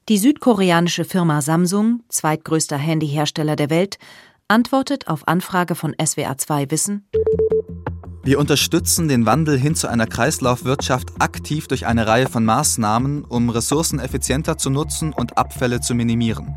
Die 0.09 0.19
südkoreanische 0.19 1.05
Firma 1.05 1.43
Samsung, 1.43 2.03
zweitgrößter 2.09 2.77
Handyhersteller 2.77 3.55
der 3.55 3.71
Welt, 3.71 3.99
antwortet 4.53 5.09
auf 5.09 5.27
Anfrage 5.27 5.75
von 5.75 5.95
SWA2 5.95 6.71
Wissen 6.71 7.09
wir 8.25 8.39
unterstützen 8.39 9.09
den 9.09 9.27
Wandel 9.27 9.59
hin 9.59 9.75
zu 9.75 9.89
einer 9.89 10.07
Kreislaufwirtschaft 10.07 11.09
aktiv 11.19 11.67
durch 11.67 11.87
eine 11.87 12.07
Reihe 12.07 12.29
von 12.29 12.45
Maßnahmen, 12.45 13.25
um 13.25 13.51
Ressourcen 13.51 13.99
effizienter 13.99 14.57
zu 14.59 14.71
nutzen 14.71 15.13
und 15.13 15.37
Abfälle 15.37 15.81
zu 15.81 15.97
minimieren. 15.97 16.55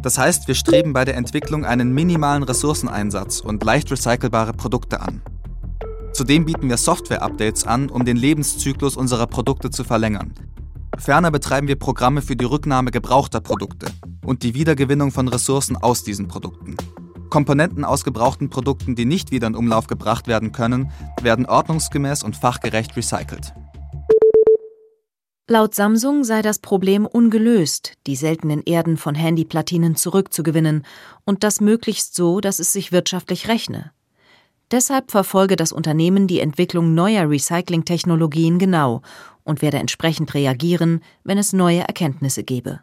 Das 0.00 0.16
heißt, 0.16 0.48
wir 0.48 0.54
streben 0.54 0.94
bei 0.94 1.04
der 1.04 1.18
Entwicklung 1.18 1.66
einen 1.66 1.92
minimalen 1.92 2.44
Ressourceneinsatz 2.44 3.40
und 3.40 3.62
leicht 3.62 3.90
recycelbare 3.90 4.54
Produkte 4.54 5.02
an. 5.02 5.20
Zudem 6.14 6.46
bieten 6.46 6.70
wir 6.70 6.78
Software-Updates 6.78 7.66
an, 7.66 7.90
um 7.90 8.06
den 8.06 8.16
Lebenszyklus 8.16 8.96
unserer 8.96 9.26
Produkte 9.26 9.68
zu 9.68 9.84
verlängern. 9.84 10.32
Ferner 10.96 11.30
betreiben 11.30 11.68
wir 11.68 11.76
Programme 11.76 12.22
für 12.22 12.36
die 12.36 12.46
Rücknahme 12.46 12.90
gebrauchter 12.90 13.42
Produkte 13.42 13.86
und 14.24 14.42
die 14.42 14.54
Wiedergewinnung 14.54 15.12
von 15.12 15.28
Ressourcen 15.28 15.76
aus 15.76 16.04
diesen 16.04 16.26
Produkten. 16.26 16.76
Komponenten 17.30 17.84
aus 17.84 18.04
gebrauchten 18.04 18.50
Produkten, 18.50 18.94
die 18.94 19.06
nicht 19.06 19.30
wieder 19.30 19.46
in 19.46 19.54
Umlauf 19.54 19.86
gebracht 19.86 20.26
werden 20.26 20.52
können, 20.52 20.90
werden 21.22 21.46
ordnungsgemäß 21.46 22.22
und 22.22 22.36
fachgerecht 22.36 22.96
recycelt. 22.96 23.54
Laut 25.48 25.74
Samsung 25.74 26.22
sei 26.22 26.42
das 26.42 26.60
Problem 26.60 27.06
ungelöst, 27.06 27.94
die 28.06 28.14
seltenen 28.14 28.62
Erden 28.62 28.96
von 28.96 29.16
Handyplatinen 29.16 29.96
zurückzugewinnen 29.96 30.84
und 31.24 31.42
das 31.42 31.60
möglichst 31.60 32.14
so, 32.14 32.40
dass 32.40 32.60
es 32.60 32.72
sich 32.72 32.92
wirtschaftlich 32.92 33.48
rechne. 33.48 33.90
Deshalb 34.70 35.10
verfolge 35.10 35.56
das 35.56 35.72
Unternehmen 35.72 36.28
die 36.28 36.38
Entwicklung 36.38 36.94
neuer 36.94 37.28
Recyclingtechnologien 37.28 38.60
genau 38.60 39.02
und 39.42 39.62
werde 39.62 39.78
entsprechend 39.78 40.34
reagieren, 40.34 41.02
wenn 41.24 41.38
es 41.38 41.52
neue 41.52 41.80
Erkenntnisse 41.80 42.44
gebe. 42.44 42.80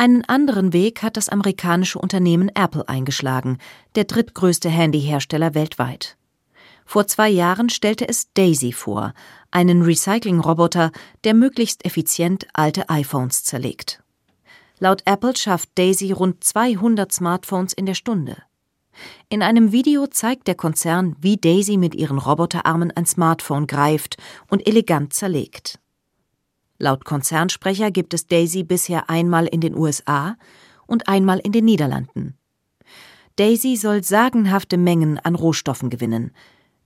Einen 0.00 0.24
anderen 0.24 0.72
Weg 0.72 1.02
hat 1.02 1.18
das 1.18 1.28
amerikanische 1.28 1.98
Unternehmen 1.98 2.48
Apple 2.54 2.88
eingeschlagen, 2.88 3.58
der 3.96 4.04
drittgrößte 4.04 4.70
Handyhersteller 4.70 5.54
weltweit. 5.54 6.16
Vor 6.86 7.06
zwei 7.06 7.28
Jahren 7.28 7.68
stellte 7.68 8.08
es 8.08 8.32
Daisy 8.32 8.72
vor, 8.72 9.12
einen 9.50 9.82
Recycling-Roboter, 9.82 10.90
der 11.24 11.34
möglichst 11.34 11.84
effizient 11.84 12.46
alte 12.54 12.88
iPhones 12.88 13.44
zerlegt. 13.44 14.02
Laut 14.78 15.02
Apple 15.04 15.36
schafft 15.36 15.68
Daisy 15.74 16.12
rund 16.12 16.44
200 16.44 17.12
Smartphones 17.12 17.74
in 17.74 17.84
der 17.84 17.92
Stunde. 17.92 18.38
In 19.28 19.42
einem 19.42 19.70
Video 19.70 20.06
zeigt 20.06 20.46
der 20.46 20.54
Konzern, 20.54 21.14
wie 21.20 21.36
Daisy 21.36 21.76
mit 21.76 21.94
ihren 21.94 22.16
Roboterarmen 22.16 22.90
ein 22.90 23.04
Smartphone 23.04 23.66
greift 23.66 24.16
und 24.48 24.66
elegant 24.66 25.12
zerlegt. 25.12 25.78
Laut 26.82 27.04
Konzernsprecher 27.04 27.90
gibt 27.90 28.14
es 28.14 28.26
Daisy 28.26 28.62
bisher 28.64 29.10
einmal 29.10 29.46
in 29.46 29.60
den 29.60 29.76
USA 29.76 30.36
und 30.86 31.08
einmal 31.08 31.38
in 31.38 31.52
den 31.52 31.66
Niederlanden. 31.66 32.38
Daisy 33.36 33.76
soll 33.76 34.02
sagenhafte 34.02 34.78
Mengen 34.78 35.18
an 35.18 35.34
Rohstoffen 35.34 35.90
gewinnen. 35.90 36.32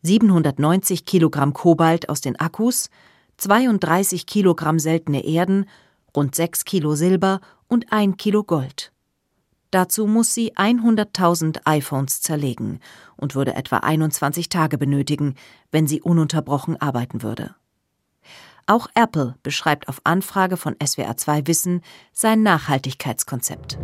790 0.02 1.04
Kilogramm 1.06 1.52
Kobalt 1.52 2.08
aus 2.08 2.20
den 2.20 2.34
Akkus, 2.34 2.90
32 3.36 4.26
Kilogramm 4.26 4.80
seltene 4.80 5.24
Erden, 5.24 5.66
rund 6.14 6.34
6 6.34 6.64
Kilo 6.64 6.96
Silber 6.96 7.40
und 7.68 7.92
1 7.92 8.16
Kilo 8.16 8.42
Gold. 8.42 8.90
Dazu 9.70 10.08
muss 10.08 10.34
sie 10.34 10.54
100.000 10.54 11.60
iPhones 11.66 12.20
zerlegen 12.20 12.80
und 13.16 13.36
würde 13.36 13.54
etwa 13.54 13.76
21 13.76 14.48
Tage 14.48 14.76
benötigen, 14.76 15.36
wenn 15.70 15.86
sie 15.86 16.02
ununterbrochen 16.02 16.80
arbeiten 16.80 17.22
würde. 17.22 17.54
Auch 18.66 18.88
Apple 18.94 19.34
beschreibt 19.42 19.88
auf 19.88 20.00
Anfrage 20.04 20.56
von 20.56 20.74
SWR2 20.76 21.46
Wissen 21.46 21.82
sein 22.12 22.42
Nachhaltigkeitskonzept. 22.42 23.78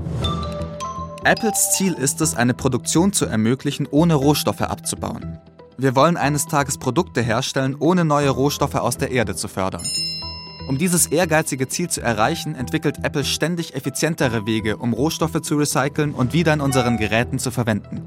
Apples 1.25 1.73
Ziel 1.73 1.93
ist 1.93 2.23
es, 2.23 2.35
eine 2.35 2.55
Produktion 2.55 3.13
zu 3.13 3.27
ermöglichen, 3.27 3.87
ohne 3.91 4.15
Rohstoffe 4.15 4.63
abzubauen. 4.63 5.39
Wir 5.77 5.95
wollen 5.95 6.17
eines 6.17 6.47
Tages 6.47 6.79
Produkte 6.79 7.21
herstellen, 7.21 7.77
ohne 7.79 8.07
neue 8.07 8.31
Rohstoffe 8.31 8.75
aus 8.77 8.97
der 8.97 9.11
Erde 9.11 9.37
zu 9.37 9.49
fördern. 9.49 9.85
Um 10.67 10.79
dieses 10.79 11.07
ehrgeizige 11.09 11.69
Ziel 11.69 11.91
zu 11.91 12.01
erreichen, 12.01 12.55
entwickelt 12.55 12.99
Apple 13.03 13.25
ständig 13.25 13.75
effizientere 13.75 14.47
Wege, 14.47 14.79
um 14.79 14.95
Rohstoffe 14.95 15.43
zu 15.43 15.57
recyceln 15.57 16.13
und 16.13 16.33
wieder 16.33 16.55
in 16.55 16.61
unseren 16.63 16.97
Geräten 16.97 17.39
zu 17.39 17.51
verwenden. 17.51 18.03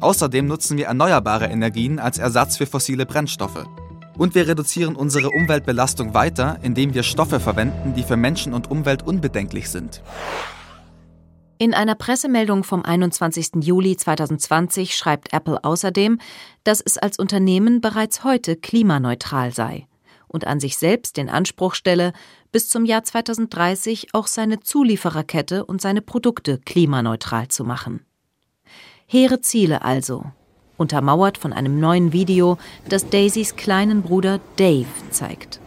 Außerdem 0.00 0.46
nutzen 0.46 0.76
wir 0.76 0.86
erneuerbare 0.86 1.46
Energien 1.46 1.98
als 1.98 2.18
Ersatz 2.18 2.56
für 2.56 2.66
fossile 2.66 3.04
Brennstoffe. 3.04 3.66
Und 4.18 4.34
wir 4.34 4.48
reduzieren 4.48 4.96
unsere 4.96 5.30
Umweltbelastung 5.30 6.12
weiter, 6.12 6.58
indem 6.62 6.92
wir 6.92 7.04
Stoffe 7.04 7.40
verwenden, 7.40 7.94
die 7.94 8.02
für 8.02 8.16
Menschen 8.16 8.52
und 8.52 8.70
Umwelt 8.70 9.06
unbedenklich 9.06 9.70
sind. 9.70 10.02
In 11.60 11.72
einer 11.72 11.94
Pressemeldung 11.94 12.64
vom 12.64 12.84
21. 12.84 13.62
Juli 13.62 13.96
2020 13.96 14.96
schreibt 14.96 15.32
Apple 15.32 15.64
außerdem, 15.64 16.18
dass 16.64 16.80
es 16.80 16.98
als 16.98 17.18
Unternehmen 17.18 17.80
bereits 17.80 18.22
heute 18.22 18.56
klimaneutral 18.56 19.52
sei 19.52 19.86
und 20.28 20.46
an 20.46 20.60
sich 20.60 20.76
selbst 20.76 21.16
den 21.16 21.28
Anspruch 21.28 21.74
stelle, 21.74 22.12
bis 22.52 22.68
zum 22.68 22.84
Jahr 22.84 23.02
2030 23.02 24.08
auch 24.12 24.26
seine 24.26 24.60
Zuliefererkette 24.60 25.64
und 25.64 25.80
seine 25.80 26.02
Produkte 26.02 26.58
klimaneutral 26.58 27.48
zu 27.48 27.64
machen. 27.64 28.04
Hehre 29.06 29.40
Ziele 29.40 29.82
also, 29.82 30.26
untermauert 30.78 31.36
von 31.36 31.52
einem 31.52 31.78
neuen 31.78 32.14
Video, 32.14 32.56
das 32.88 33.10
Daisys 33.10 33.56
kleinen 33.56 34.00
Bruder 34.00 34.40
Dave 34.56 34.86
zeigt. 35.10 35.60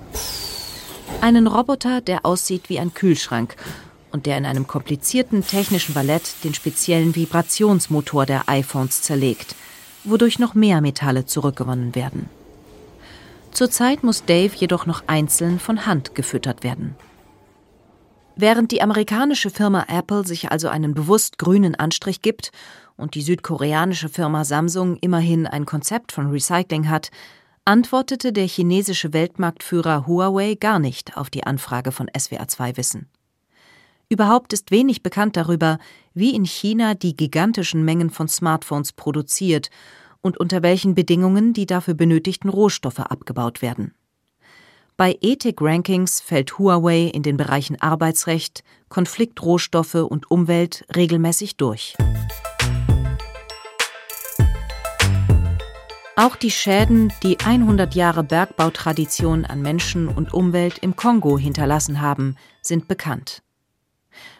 Einen 1.21 1.45
Roboter, 1.45 2.01
der 2.01 2.25
aussieht 2.25 2.69
wie 2.69 2.79
ein 2.79 2.95
Kühlschrank 2.95 3.55
und 4.11 4.25
der 4.25 4.37
in 4.37 4.45
einem 4.45 4.65
komplizierten 4.65 5.45
technischen 5.45 5.93
Ballett 5.93 6.43
den 6.43 6.53
speziellen 6.53 7.15
Vibrationsmotor 7.15 8.25
der 8.25 8.49
iPhones 8.49 9.03
zerlegt, 9.03 9.55
wodurch 10.03 10.39
noch 10.39 10.55
mehr 10.55 10.81
Metalle 10.81 11.25
zurückgewonnen 11.25 11.93
werden. 11.93 12.29
Zurzeit 13.51 14.03
muss 14.03 14.25
Dave 14.25 14.55
jedoch 14.55 14.85
noch 14.85 15.03
einzeln 15.07 15.59
von 15.59 15.85
Hand 15.85 16.15
gefüttert 16.15 16.63
werden. 16.63 16.95
Während 18.35 18.71
die 18.71 18.81
amerikanische 18.81 19.49
Firma 19.49 19.85
Apple 19.87 20.25
sich 20.25 20.51
also 20.51 20.69
einen 20.69 20.93
bewusst 20.93 21.37
grünen 21.37 21.75
Anstrich 21.75 22.21
gibt 22.21 22.51
und 23.01 23.15
die 23.15 23.21
südkoreanische 23.21 24.07
Firma 24.07 24.45
Samsung 24.45 24.95
immerhin 24.97 25.47
ein 25.47 25.65
Konzept 25.65 26.11
von 26.11 26.29
Recycling 26.29 26.87
hat, 26.87 27.09
antwortete 27.65 28.31
der 28.31 28.47
chinesische 28.47 29.13
Weltmarktführer 29.13 30.07
Huawei 30.07 30.55
gar 30.55 30.79
nicht 30.79 31.17
auf 31.17 31.29
die 31.29 31.43
Anfrage 31.43 31.91
von 31.91 32.07
SWA2 32.09 32.77
Wissen. 32.77 33.09
Überhaupt 34.09 34.51
ist 34.51 34.71
wenig 34.71 35.03
bekannt 35.03 35.37
darüber, 35.37 35.77
wie 36.13 36.35
in 36.35 36.43
China 36.43 36.95
die 36.95 37.15
gigantischen 37.15 37.85
Mengen 37.85 38.09
von 38.09 38.27
Smartphones 38.27 38.93
produziert 38.93 39.69
und 40.21 40.37
unter 40.37 40.63
welchen 40.63 40.95
Bedingungen 40.95 41.53
die 41.53 41.65
dafür 41.65 41.93
benötigten 41.93 42.49
Rohstoffe 42.49 42.99
abgebaut 42.99 43.61
werden. 43.61 43.93
Bei 44.97 45.17
Ethik-Rankings 45.21 46.21
fällt 46.21 46.59
Huawei 46.59 47.05
in 47.05 47.23
den 47.23 47.37
Bereichen 47.37 47.81
Arbeitsrecht, 47.81 48.63
Konfliktrohstoffe 48.89 49.95
und 49.95 50.29
Umwelt 50.29 50.85
regelmäßig 50.95 51.57
durch. 51.57 51.95
Auch 56.17 56.35
die 56.35 56.51
Schäden, 56.51 57.13
die 57.23 57.39
100 57.39 57.95
Jahre 57.95 58.23
Bergbautradition 58.23 59.45
an 59.45 59.61
Menschen 59.61 60.09
und 60.09 60.33
Umwelt 60.33 60.79
im 60.79 60.97
Kongo 60.97 61.37
hinterlassen 61.37 62.01
haben, 62.01 62.35
sind 62.61 62.89
bekannt. 62.89 63.41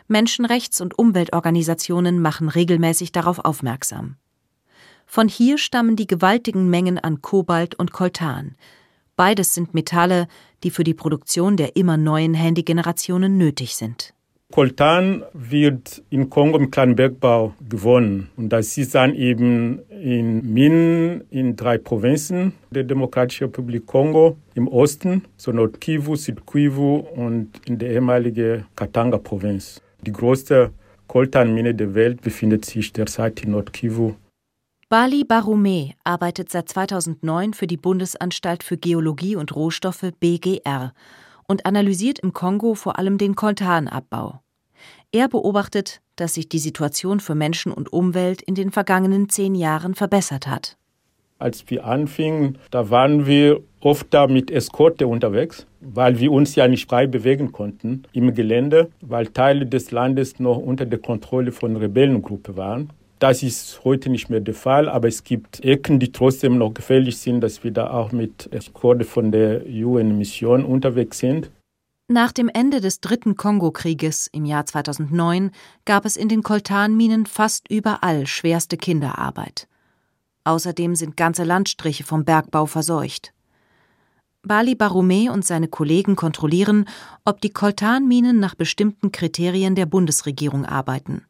Menschenrechts- 0.09 0.81
und 0.81 0.99
Umweltorganisationen 0.99 2.21
machen 2.21 2.49
regelmäßig 2.49 3.13
darauf 3.13 3.39
aufmerksam. 3.39 4.17
Von 5.05 5.29
hier 5.29 5.57
stammen 5.57 5.95
die 5.95 6.07
gewaltigen 6.07 6.69
Mengen 6.69 6.99
an 6.99 7.21
Kobalt 7.21 7.75
und 7.75 7.93
Koltan. 7.93 8.55
Beides 9.15 9.53
sind 9.53 9.73
Metalle, 9.73 10.27
die 10.63 10.71
für 10.71 10.83
die 10.83 10.93
Produktion 10.93 11.55
der 11.55 11.77
immer 11.77 11.95
neuen 11.95 12.33
Handygenerationen 12.33 13.37
nötig 13.37 13.77
sind. 13.77 14.13
Koltan 14.51 15.23
wird 15.33 16.03
in 16.09 16.29
Kongo 16.29 16.57
im 16.57 16.69
kleinen 16.69 16.95
Bergbau 16.95 17.53
gewonnen. 17.67 18.29
Und 18.35 18.49
das 18.49 18.77
ist 18.77 18.93
dann 18.93 19.15
eben 19.15 19.79
in 19.89 20.53
Minen 20.53 21.23
in 21.29 21.55
drei 21.55 21.77
Provinzen 21.77 22.53
der 22.69 22.83
Demokratischen 22.83 23.45
Republik 23.45 23.85
Kongo 23.85 24.37
im 24.53 24.67
Osten, 24.67 25.23
so 25.37 25.51
Nordkivu, 25.51 26.15
Südkivu 26.15 26.97
und 27.15 27.49
in 27.65 27.79
der 27.79 27.91
ehemaligen 27.91 28.65
Katanga-Provinz. 28.75 29.81
Die 30.05 30.11
größte 30.11 30.71
Koltanmine 31.07 31.73
der 31.73 31.95
Welt 31.95 32.21
befindet 32.21 32.65
sich 32.65 32.93
derzeit 32.93 33.43
in 33.43 33.51
Nordkivu. 33.51 34.13
Bali 34.89 35.23
Barume 35.23 35.93
arbeitet 36.03 36.49
seit 36.51 36.67
2009 36.67 37.53
für 37.53 37.65
die 37.65 37.77
Bundesanstalt 37.77 38.61
für 38.61 38.77
Geologie 38.77 39.37
und 39.37 39.55
Rohstoffe 39.55 40.11
BGR 40.19 40.91
und 41.51 41.65
analysiert 41.65 42.17
im 42.19 42.33
Kongo 42.33 42.73
vor 42.73 42.97
allem 42.97 43.17
den 43.17 43.35
Koltanabbau. 43.35 44.39
Er 45.11 45.27
beobachtet, 45.27 46.01
dass 46.15 46.33
sich 46.35 46.47
die 46.47 46.59
Situation 46.59 47.19
für 47.19 47.35
Menschen 47.35 47.73
und 47.73 47.91
Umwelt 47.91 48.41
in 48.41 48.55
den 48.55 48.71
vergangenen 48.71 49.27
zehn 49.27 49.53
Jahren 49.53 49.93
verbessert 49.93 50.47
hat. 50.47 50.77
Als 51.39 51.65
wir 51.69 51.85
anfingen, 51.85 52.57
da 52.69 52.89
waren 52.89 53.25
wir 53.25 53.61
oft 53.81 54.07
da 54.13 54.27
mit 54.27 54.49
Eskorte 54.49 55.07
unterwegs, 55.07 55.67
weil 55.81 56.19
wir 56.19 56.31
uns 56.31 56.55
ja 56.55 56.67
nicht 56.67 56.87
frei 56.89 57.05
bewegen 57.05 57.51
konnten 57.51 58.03
im 58.13 58.33
Gelände, 58.33 58.89
weil 59.01 59.27
Teile 59.27 59.65
des 59.65 59.91
Landes 59.91 60.39
noch 60.39 60.57
unter 60.57 60.85
der 60.85 60.99
Kontrolle 60.99 61.51
von 61.51 61.75
Rebellengruppen 61.75 62.55
waren. 62.55 62.91
Das 63.21 63.43
ist 63.43 63.81
heute 63.83 64.09
nicht 64.09 64.31
mehr 64.31 64.39
der 64.39 64.55
Fall, 64.55 64.89
aber 64.89 65.07
es 65.07 65.23
gibt 65.23 65.63
Ecken, 65.63 65.99
die 65.99 66.11
trotzdem 66.11 66.57
noch 66.57 66.73
gefährlich 66.73 67.19
sind, 67.19 67.41
dass 67.41 67.63
wir 67.63 67.69
da 67.69 67.91
auch 67.91 68.11
mit 68.11 68.51
Eskorte 68.51 69.05
von 69.05 69.31
der 69.31 69.63
UN-Mission 69.67 70.65
unterwegs 70.65 71.19
sind. 71.19 71.51
Nach 72.07 72.31
dem 72.31 72.49
Ende 72.49 72.81
des 72.81 72.99
dritten 72.99 73.35
Kongo-Krieges 73.35 74.27
im 74.31 74.45
Jahr 74.45 74.65
2009 74.65 75.51
gab 75.85 76.05
es 76.05 76.17
in 76.17 76.29
den 76.29 76.41
Koltanminen 76.41 77.27
fast 77.27 77.69
überall 77.69 78.25
schwerste 78.25 78.75
Kinderarbeit. 78.75 79.67
Außerdem 80.43 80.95
sind 80.95 81.15
ganze 81.15 81.43
Landstriche 81.43 82.03
vom 82.03 82.25
Bergbau 82.25 82.65
verseucht. 82.65 83.33
Bali 84.41 84.73
Barume 84.73 85.31
und 85.31 85.45
seine 85.45 85.67
Kollegen 85.67 86.15
kontrollieren, 86.15 86.85
ob 87.23 87.39
die 87.39 87.51
Koltanminen 87.51 88.39
nach 88.39 88.55
bestimmten 88.55 89.11
Kriterien 89.11 89.75
der 89.75 89.85
Bundesregierung 89.85 90.65
arbeiten. 90.65 91.27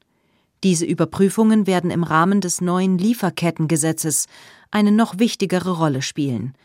Diese 0.64 0.86
Überprüfungen 0.86 1.68
werden 1.68 1.92
im 1.92 2.04
Rahmen 2.04 2.42
des 2.42 2.62
neuen 2.62 2.98
Lieferkettengesetzes 2.98 4.28
eine 4.70 4.92
noch 4.92 5.20
wichtigere 5.20 5.78
Rolle 5.78 6.02
spielen– 6.02 6.54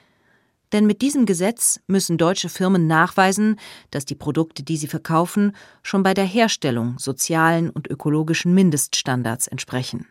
denn 0.72 0.86
mit 0.86 1.00
diesem 1.00 1.26
Gesetz 1.26 1.80
müssen 1.86 2.18
deutsche 2.18 2.48
Firmen 2.48 2.86
nachweisen, 2.86 3.58
dass 3.90 4.04
die 4.04 4.14
Produkte, 4.14 4.62
die 4.62 4.76
sie 4.76 4.88
verkaufen, 4.88 5.54
schon 5.82 6.02
bei 6.02 6.12
der 6.12 6.24
Herstellung 6.24 6.98
sozialen 6.98 7.70
und 7.70 7.86
ökologischen 7.86 8.52
Mindeststandards 8.52 9.46
entsprechen. 9.46 10.06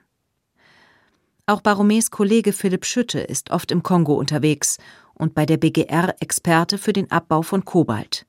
Auch 1.45 1.61
Baromés 1.61 2.09
Kollege 2.09 2.53
Philipp 2.53 2.85
Schütte 2.85 3.19
ist 3.19 3.51
oft 3.51 3.71
im 3.71 3.83
Kongo 3.83 4.15
unterwegs 4.15 4.77
und 5.13 5.35
bei 5.35 5.45
der 5.45 5.57
BGR 5.57 6.15
Experte 6.19 6.77
für 6.77 6.93
den 6.93 7.11
Abbau 7.11 7.41
von 7.41 7.65
Kobalt. 7.65 8.25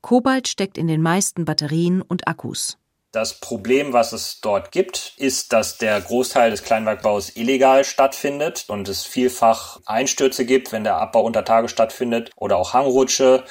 Kobalt 0.00 0.48
steckt 0.48 0.78
in 0.78 0.86
den 0.86 1.02
meisten 1.02 1.44
Batterien 1.44 2.00
und 2.00 2.28
Akkus. 2.28 2.78
Das 3.16 3.32
Problem, 3.32 3.94
was 3.94 4.12
es 4.12 4.42
dort 4.42 4.72
gibt, 4.72 5.14
ist, 5.16 5.54
dass 5.54 5.78
der 5.78 5.98
Großteil 6.02 6.50
des 6.50 6.62
Kleinwerkbaus 6.64 7.34
illegal 7.34 7.82
stattfindet 7.82 8.66
und 8.68 8.90
es 8.90 9.06
vielfach 9.06 9.80
Einstürze 9.86 10.44
gibt, 10.44 10.70
wenn 10.70 10.84
der 10.84 10.98
Abbau 10.98 11.22
unter 11.22 11.42
Tage 11.42 11.70
stattfindet 11.70 12.30
oder 12.36 12.58
auch 12.58 12.74
Hangrutsche 12.74 13.44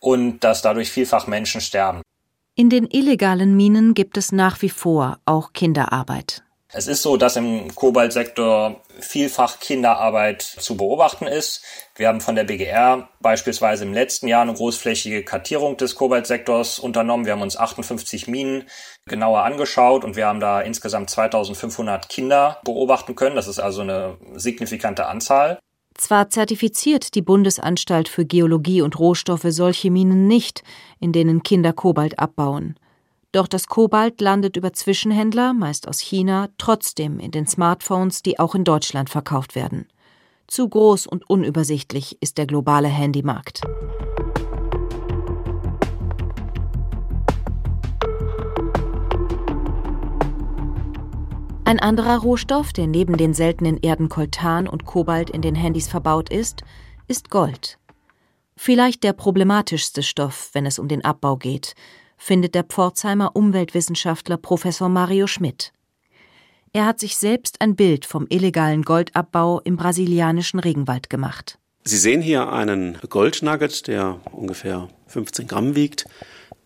und 0.00 0.40
dass 0.40 0.60
dadurch 0.60 0.90
vielfach 0.90 1.28
Menschen 1.28 1.60
sterben. 1.60 2.02
In 2.56 2.68
den 2.68 2.88
illegalen 2.90 3.56
Minen 3.56 3.94
gibt 3.94 4.16
es 4.16 4.32
nach 4.32 4.60
wie 4.60 4.70
vor 4.70 5.20
auch 5.24 5.52
Kinderarbeit. 5.52 6.42
Es 6.76 6.88
ist 6.88 7.00
so, 7.00 7.16
dass 7.16 7.36
im 7.36 7.74
Kobaltsektor 7.74 8.82
vielfach 9.00 9.60
Kinderarbeit 9.60 10.42
zu 10.42 10.76
beobachten 10.76 11.26
ist. 11.26 11.62
Wir 11.94 12.08
haben 12.08 12.20
von 12.20 12.34
der 12.34 12.44
BGR 12.44 13.08
beispielsweise 13.20 13.84
im 13.84 13.94
letzten 13.94 14.28
Jahr 14.28 14.42
eine 14.42 14.52
großflächige 14.52 15.24
Kartierung 15.24 15.78
des 15.78 15.94
Kobaltsektors 15.94 16.78
unternommen. 16.78 17.24
Wir 17.24 17.32
haben 17.32 17.40
uns 17.40 17.56
58 17.56 18.28
Minen 18.28 18.64
genauer 19.06 19.44
angeschaut 19.44 20.04
und 20.04 20.16
wir 20.16 20.26
haben 20.26 20.40
da 20.40 20.60
insgesamt 20.60 21.08
2500 21.08 22.10
Kinder 22.10 22.60
beobachten 22.62 23.14
können. 23.14 23.36
Das 23.36 23.48
ist 23.48 23.58
also 23.58 23.80
eine 23.80 24.18
signifikante 24.34 25.06
Anzahl. 25.06 25.58
Zwar 25.94 26.28
zertifiziert 26.28 27.14
die 27.14 27.22
Bundesanstalt 27.22 28.10
für 28.10 28.26
Geologie 28.26 28.82
und 28.82 28.98
Rohstoffe 28.98 29.46
solche 29.48 29.90
Minen 29.90 30.26
nicht, 30.26 30.62
in 31.00 31.12
denen 31.12 31.42
Kinder 31.42 31.72
Kobalt 31.72 32.18
abbauen. 32.18 32.78
Doch 33.36 33.48
das 33.48 33.66
Kobalt 33.66 34.22
landet 34.22 34.56
über 34.56 34.72
Zwischenhändler, 34.72 35.52
meist 35.52 35.88
aus 35.88 36.00
China, 36.00 36.48
trotzdem 36.56 37.18
in 37.18 37.32
den 37.32 37.46
Smartphones, 37.46 38.22
die 38.22 38.38
auch 38.38 38.54
in 38.54 38.64
Deutschland 38.64 39.10
verkauft 39.10 39.54
werden. 39.54 39.86
Zu 40.46 40.66
groß 40.66 41.06
und 41.06 41.28
unübersichtlich 41.28 42.16
ist 42.22 42.38
der 42.38 42.46
globale 42.46 42.88
Handymarkt. 42.88 43.60
Ein 51.66 51.78
anderer 51.78 52.16
Rohstoff, 52.16 52.72
der 52.72 52.86
neben 52.86 53.18
den 53.18 53.34
seltenen 53.34 53.76
Erden 53.76 54.08
Koltan 54.08 54.66
und 54.66 54.86
Kobalt 54.86 55.28
in 55.28 55.42
den 55.42 55.56
Handys 55.56 55.88
verbaut 55.88 56.30
ist, 56.30 56.62
ist 57.06 57.28
Gold. 57.28 57.78
Vielleicht 58.56 59.04
der 59.04 59.12
problematischste 59.12 60.02
Stoff, 60.02 60.48
wenn 60.54 60.64
es 60.64 60.78
um 60.78 60.88
den 60.88 61.04
Abbau 61.04 61.36
geht, 61.36 61.74
findet 62.16 62.54
der 62.54 62.64
Pforzheimer 62.64 63.34
Umweltwissenschaftler 63.34 64.36
Professor 64.36 64.88
Mario 64.88 65.26
Schmidt. 65.26 65.72
Er 66.72 66.84
hat 66.84 67.00
sich 67.00 67.16
selbst 67.16 67.60
ein 67.60 67.74
Bild 67.74 68.04
vom 68.04 68.26
illegalen 68.28 68.82
Goldabbau 68.82 69.60
im 69.60 69.76
brasilianischen 69.76 70.60
Regenwald 70.60 71.08
gemacht. 71.08 71.58
Sie 71.84 71.96
sehen 71.96 72.20
hier 72.20 72.52
einen 72.52 72.98
Goldnugget, 73.08 73.86
der 73.86 74.20
ungefähr 74.32 74.88
15 75.06 75.46
Gramm 75.46 75.76
wiegt, 75.76 76.06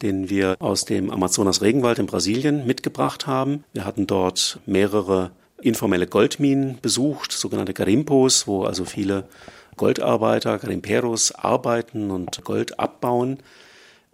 den 0.02 0.30
wir 0.30 0.56
aus 0.60 0.84
dem 0.84 1.10
Amazonas-Regenwald 1.10 1.98
in 1.98 2.06
Brasilien 2.06 2.66
mitgebracht 2.66 3.26
haben. 3.26 3.64
Wir 3.72 3.84
hatten 3.84 4.06
dort 4.06 4.58
mehrere 4.66 5.32
informelle 5.60 6.06
Goldminen 6.06 6.78
besucht, 6.80 7.32
sogenannte 7.32 7.74
Garimpos, 7.74 8.46
wo 8.46 8.64
also 8.64 8.84
viele 8.84 9.28
Goldarbeiter, 9.76 10.58
Garimperos 10.58 11.32
arbeiten 11.32 12.10
und 12.10 12.42
Gold 12.44 12.78
abbauen. 12.78 13.38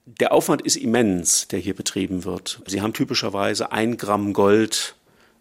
Der 0.09 0.33
Aufwand 0.33 0.63
ist 0.63 0.77
immens, 0.77 1.49
der 1.49 1.59
hier 1.59 1.75
betrieben 1.75 2.25
wird. 2.25 2.63
Sie 2.67 2.81
haben 2.81 2.93
typischerweise 2.93 3.73
ein 3.73 3.97
Gramm 3.97 4.35
Gold 4.35 4.95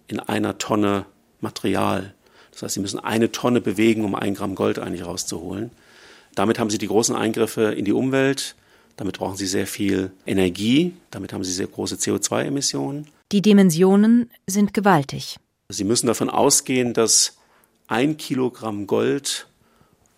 in 0.07 0.19
einer 0.19 0.57
Tonne 0.57 1.05
Material. 1.39 2.15
Das 2.51 2.63
heißt, 2.63 2.73
Sie 2.73 2.79
müssen 2.79 2.97
eine 2.97 3.31
Tonne 3.31 3.61
bewegen, 3.61 4.03
um 4.03 4.15
ein 4.15 4.33
Gramm 4.33 4.55
Gold 4.55 4.79
eigentlich 4.79 5.05
rauszuholen. 5.05 5.69
Damit 6.33 6.57
haben 6.57 6.71
Sie 6.71 6.79
die 6.79 6.87
großen 6.87 7.15
Eingriffe 7.15 7.73
in 7.73 7.85
die 7.85 7.91
Umwelt. 7.91 8.55
Damit 8.97 9.19
brauchen 9.19 9.37
Sie 9.37 9.45
sehr 9.45 9.67
viel 9.67 10.11
Energie. 10.25 10.93
Damit 11.11 11.31
haben 11.31 11.43
Sie 11.43 11.53
sehr 11.53 11.67
große 11.67 11.97
CO2-Emissionen. 11.97 13.07
Die 13.31 13.43
Dimensionen 13.43 14.31
sind 14.47 14.73
gewaltig. 14.73 15.37
Sie 15.69 15.83
müssen 15.83 16.07
davon 16.07 16.31
ausgehen, 16.31 16.95
dass 16.95 17.37
ein 17.87 18.17
Kilogramm 18.17 18.87
Gold 18.87 19.45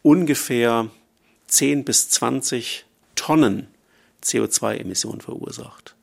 ungefähr 0.03 0.89
10 1.47 1.83
bis 1.83 2.09
20 2.11 2.85
Tonnen 3.15 3.67
CO2-Emissionen 4.27 5.21
verursacht. 5.21 5.95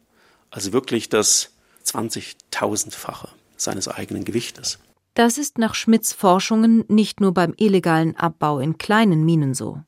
Also 0.51 0.73
wirklich 0.73 1.09
das 1.09 1.51
20.000-fache 1.87 3.29
seines 3.57 3.89
eigenen 3.89 4.25
Gewichtes. 4.25 4.79
Das 5.15 5.39
ist 5.39 5.59
nach 5.59 5.75
Schmidts 5.75 6.13
Forschungen 6.13 6.85
nicht 6.89 7.21
nur 7.21 7.33
beim 7.33 7.55
illegalen 7.57 8.17
Abbau 8.17 8.59
in 8.59 8.79
kleinen 8.79 9.25
Minen 9.25 9.55
so, 9.55 9.81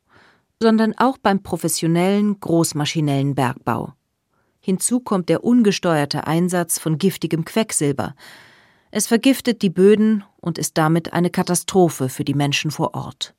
sondern 0.60 0.94
auch 0.96 1.18
beim 1.18 1.42
professionellen, 1.42 2.38
großmaschinellen 2.40 3.34
Bergbau. 3.34 3.92
Hinzu 4.60 4.98
kommt 4.98 5.28
der 5.28 5.44
ungesteuerte 5.44 6.26
Einsatz 6.26 6.80
von 6.80 6.98
giftigem 6.98 7.44
Quecksilber. 7.44 8.16
Es 8.90 9.06
vergiftet 9.06 9.62
die 9.62 9.70
Böden 9.70 10.24
und 10.40 10.58
ist 10.58 10.76
damit 10.78 11.12
eine 11.12 11.30
Katastrophe 11.30 12.08
für 12.08 12.24
die 12.24 12.34
Menschen 12.34 12.72
vor 12.72 12.94
Ort. 12.94 13.35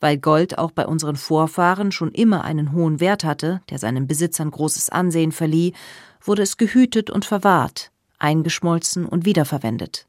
Weil 0.00 0.18
Gold 0.18 0.58
auch 0.58 0.70
bei 0.70 0.86
unseren 0.86 1.16
Vorfahren 1.16 1.92
schon 1.92 2.12
immer 2.12 2.44
einen 2.44 2.72
hohen 2.72 3.00
Wert 3.00 3.24
hatte, 3.24 3.60
der 3.70 3.78
seinen 3.78 4.06
Besitzern 4.06 4.50
großes 4.50 4.88
Ansehen 4.88 5.32
verlieh, 5.32 5.74
wurde 6.22 6.42
es 6.42 6.56
gehütet 6.56 7.10
und 7.10 7.24
verwahrt, 7.24 7.90
eingeschmolzen 8.18 9.06
und 9.06 9.24
wiederverwendet. 9.24 10.06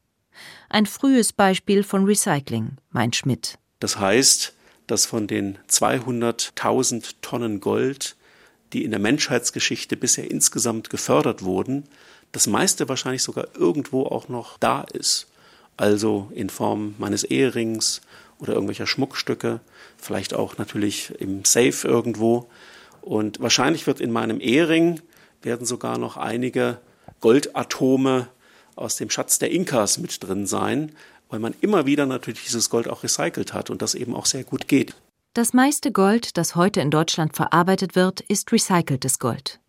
Ein 0.68 0.86
frühes 0.86 1.32
Beispiel 1.32 1.82
von 1.82 2.04
Recycling, 2.04 2.76
meint 2.90 3.16
Schmidt. 3.16 3.58
Das 3.80 3.98
heißt, 3.98 4.54
dass 4.86 5.06
von 5.06 5.26
den 5.26 5.58
200.000 5.68 7.14
Tonnen 7.20 7.60
Gold, 7.60 8.16
die 8.72 8.84
in 8.84 8.90
der 8.90 9.00
Menschheitsgeschichte 9.00 9.96
bisher 9.96 10.30
insgesamt 10.30 10.90
gefördert 10.90 11.42
wurden, 11.42 11.84
das 12.32 12.46
meiste 12.46 12.88
wahrscheinlich 12.88 13.22
sogar 13.22 13.48
irgendwo 13.54 14.04
auch 14.04 14.28
noch 14.28 14.56
da 14.58 14.82
ist. 14.82 15.28
Also 15.76 16.30
in 16.34 16.50
Form 16.50 16.94
meines 16.98 17.24
Eherings 17.24 18.00
oder 18.42 18.54
irgendwelcher 18.54 18.88
Schmuckstücke, 18.88 19.60
vielleicht 19.96 20.34
auch 20.34 20.58
natürlich 20.58 21.14
im 21.20 21.44
Safe 21.44 21.86
irgendwo. 21.86 22.50
Und 23.00 23.40
wahrscheinlich 23.40 23.86
wird 23.86 24.00
in 24.00 24.10
meinem 24.10 24.40
Ehering 24.40 25.00
werden 25.42 25.64
sogar 25.64 25.96
noch 25.96 26.16
einige 26.16 26.78
Goldatome 27.20 28.28
aus 28.74 28.96
dem 28.96 29.10
Schatz 29.10 29.38
der 29.38 29.52
Inkas 29.52 29.98
mit 29.98 30.22
drin 30.22 30.46
sein, 30.46 30.92
weil 31.28 31.38
man 31.38 31.54
immer 31.60 31.86
wieder 31.86 32.04
natürlich 32.04 32.42
dieses 32.44 32.68
Gold 32.68 32.88
auch 32.88 33.04
recycelt 33.04 33.54
hat 33.54 33.70
und 33.70 33.80
das 33.80 33.94
eben 33.94 34.14
auch 34.14 34.26
sehr 34.26 34.44
gut 34.44 34.66
geht. 34.66 34.94
Das 35.34 35.54
meiste 35.54 35.92
Gold, 35.92 36.36
das 36.36 36.56
heute 36.56 36.80
in 36.80 36.90
Deutschland 36.90 37.36
verarbeitet 37.36 37.94
wird, 37.94 38.20
ist 38.22 38.52
recyceltes 38.52 39.18
Gold. 39.18 39.60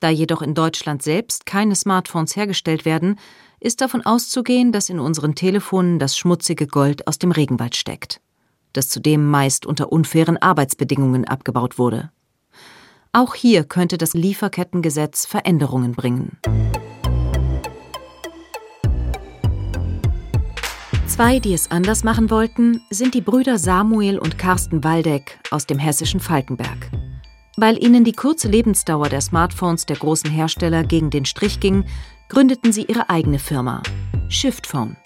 Da 0.00 0.10
jedoch 0.10 0.42
in 0.42 0.54
Deutschland 0.54 1.02
selbst 1.02 1.46
keine 1.46 1.76
Smartphones 1.76 2.36
hergestellt 2.36 2.84
werden, 2.84 3.18
ist 3.62 3.80
davon 3.80 4.02
auszugehen, 4.02 4.72
dass 4.72 4.88
in 4.88 4.98
unseren 4.98 5.34
Telefonen 5.34 5.98
das 5.98 6.16
schmutzige 6.16 6.66
Gold 6.66 7.06
aus 7.06 7.18
dem 7.18 7.30
Regenwald 7.30 7.76
steckt, 7.76 8.20
das 8.72 8.88
zudem 8.88 9.30
meist 9.30 9.66
unter 9.66 9.92
unfairen 9.92 10.36
Arbeitsbedingungen 10.36 11.24
abgebaut 11.26 11.78
wurde. 11.78 12.10
Auch 13.12 13.34
hier 13.34 13.64
könnte 13.64 13.98
das 13.98 14.14
Lieferkettengesetz 14.14 15.26
Veränderungen 15.26 15.92
bringen. 15.92 16.38
Zwei, 21.06 21.38
die 21.38 21.52
es 21.52 21.70
anders 21.70 22.04
machen 22.04 22.30
wollten, 22.30 22.80
sind 22.90 23.14
die 23.14 23.20
Brüder 23.20 23.58
Samuel 23.58 24.18
und 24.18 24.38
Carsten 24.38 24.82
Waldeck 24.82 25.38
aus 25.50 25.66
dem 25.66 25.78
hessischen 25.78 26.20
Falkenberg. 26.20 26.90
Weil 27.56 27.80
ihnen 27.84 28.02
die 28.02 28.14
kurze 28.14 28.48
Lebensdauer 28.48 29.10
der 29.10 29.20
Smartphones 29.20 29.84
der 29.84 29.96
großen 29.96 30.30
Hersteller 30.30 30.84
gegen 30.84 31.10
den 31.10 31.26
Strich 31.26 31.60
ging, 31.60 31.84
gründeten 32.32 32.72
sie 32.72 32.84
ihre 32.84 33.10
eigene 33.10 33.38
Firma, 33.38 33.82
Shiftphone. 34.30 34.96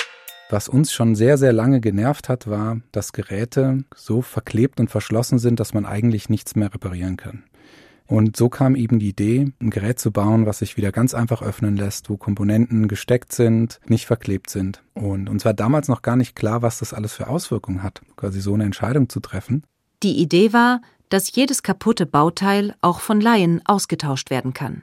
Was 0.49 0.69
uns 0.69 0.93
schon 0.93 1.17
sehr, 1.17 1.39
sehr 1.39 1.53
lange 1.53 1.81
genervt 1.81 2.29
hat, 2.29 2.49
war, 2.49 2.81
dass 2.93 3.13
Geräte 3.13 3.83
so 3.97 4.23
verklebt 4.23 4.79
und 4.79 4.93
verschlossen 4.93 5.41
sind, 5.41 5.59
dass 5.59 5.75
man 5.75 5.87
eigentlich 5.87 6.29
nichts 6.29 6.55
mehr 6.55 6.73
reparieren 6.73 7.17
kann. 7.17 7.43
Und 8.07 8.37
so 8.37 8.49
kam 8.49 8.77
eben 8.77 9.01
die 9.01 9.09
Idee, 9.09 9.53
ein 9.61 9.71
Gerät 9.71 9.99
zu 9.99 10.13
bauen, 10.13 10.47
was 10.47 10.61
sich 10.61 10.77
wieder 10.77 10.93
ganz 10.93 11.15
einfach 11.15 11.43
öffnen 11.43 11.77
lässt, 11.77 12.11
wo 12.11 12.17
Komponenten 12.17 12.87
gesteckt 12.87 13.33
sind, 13.33 13.81
nicht 13.89 14.07
verklebt 14.07 14.49
sind. 14.49 14.85
Und 14.95 15.29
uns 15.29 15.45
war 15.45 15.53
damals 15.53 15.89
noch 15.89 16.03
gar 16.03 16.15
nicht 16.15 16.37
klar, 16.37 16.63
was 16.63 16.79
das 16.79 16.95
alles 16.95 17.13
für 17.13 17.27
Auswirkungen 17.27 17.83
hat, 17.83 18.03
quasi 18.15 18.41
so 18.41 18.55
eine 18.55 18.63
Entscheidung 18.63 19.09
zu 19.09 19.19
treffen. 19.19 19.65
Die 20.05 20.23
Idee 20.23 20.53
war, 20.53 20.81
dass 21.09 21.35
jedes 21.35 21.65
kaputte 21.65 22.07
Bauteil 22.07 22.77
auch 22.83 23.01
von 23.01 23.21
Laien 23.21 23.63
ausgetauscht 23.65 24.31
werden 24.31 24.55
kann. 24.55 24.83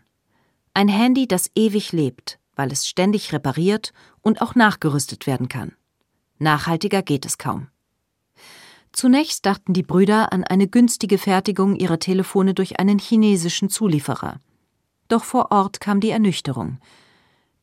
Ein 0.75 0.87
Handy, 0.87 1.27
das 1.27 1.51
ewig 1.55 1.91
lebt, 1.91 2.39
weil 2.55 2.71
es 2.71 2.87
ständig 2.87 3.31
repariert 3.31 3.93
und 4.21 4.41
auch 4.41 4.55
nachgerüstet 4.55 5.27
werden 5.27 5.47
kann. 5.47 5.73
Nachhaltiger 6.39 7.03
geht 7.03 7.25
es 7.25 7.37
kaum. 7.37 7.67
Zunächst 8.91 9.45
dachten 9.45 9.73
die 9.73 9.83
Brüder 9.83 10.33
an 10.33 10.43
eine 10.43 10.67
günstige 10.67 11.17
Fertigung 11.17 11.75
ihrer 11.75 11.99
Telefone 11.99 12.53
durch 12.53 12.79
einen 12.79 12.99
chinesischen 12.99 13.69
Zulieferer. 13.69 14.39
Doch 15.07 15.23
vor 15.23 15.51
Ort 15.51 15.79
kam 15.79 15.99
die 15.99 16.11
Ernüchterung. 16.11 16.79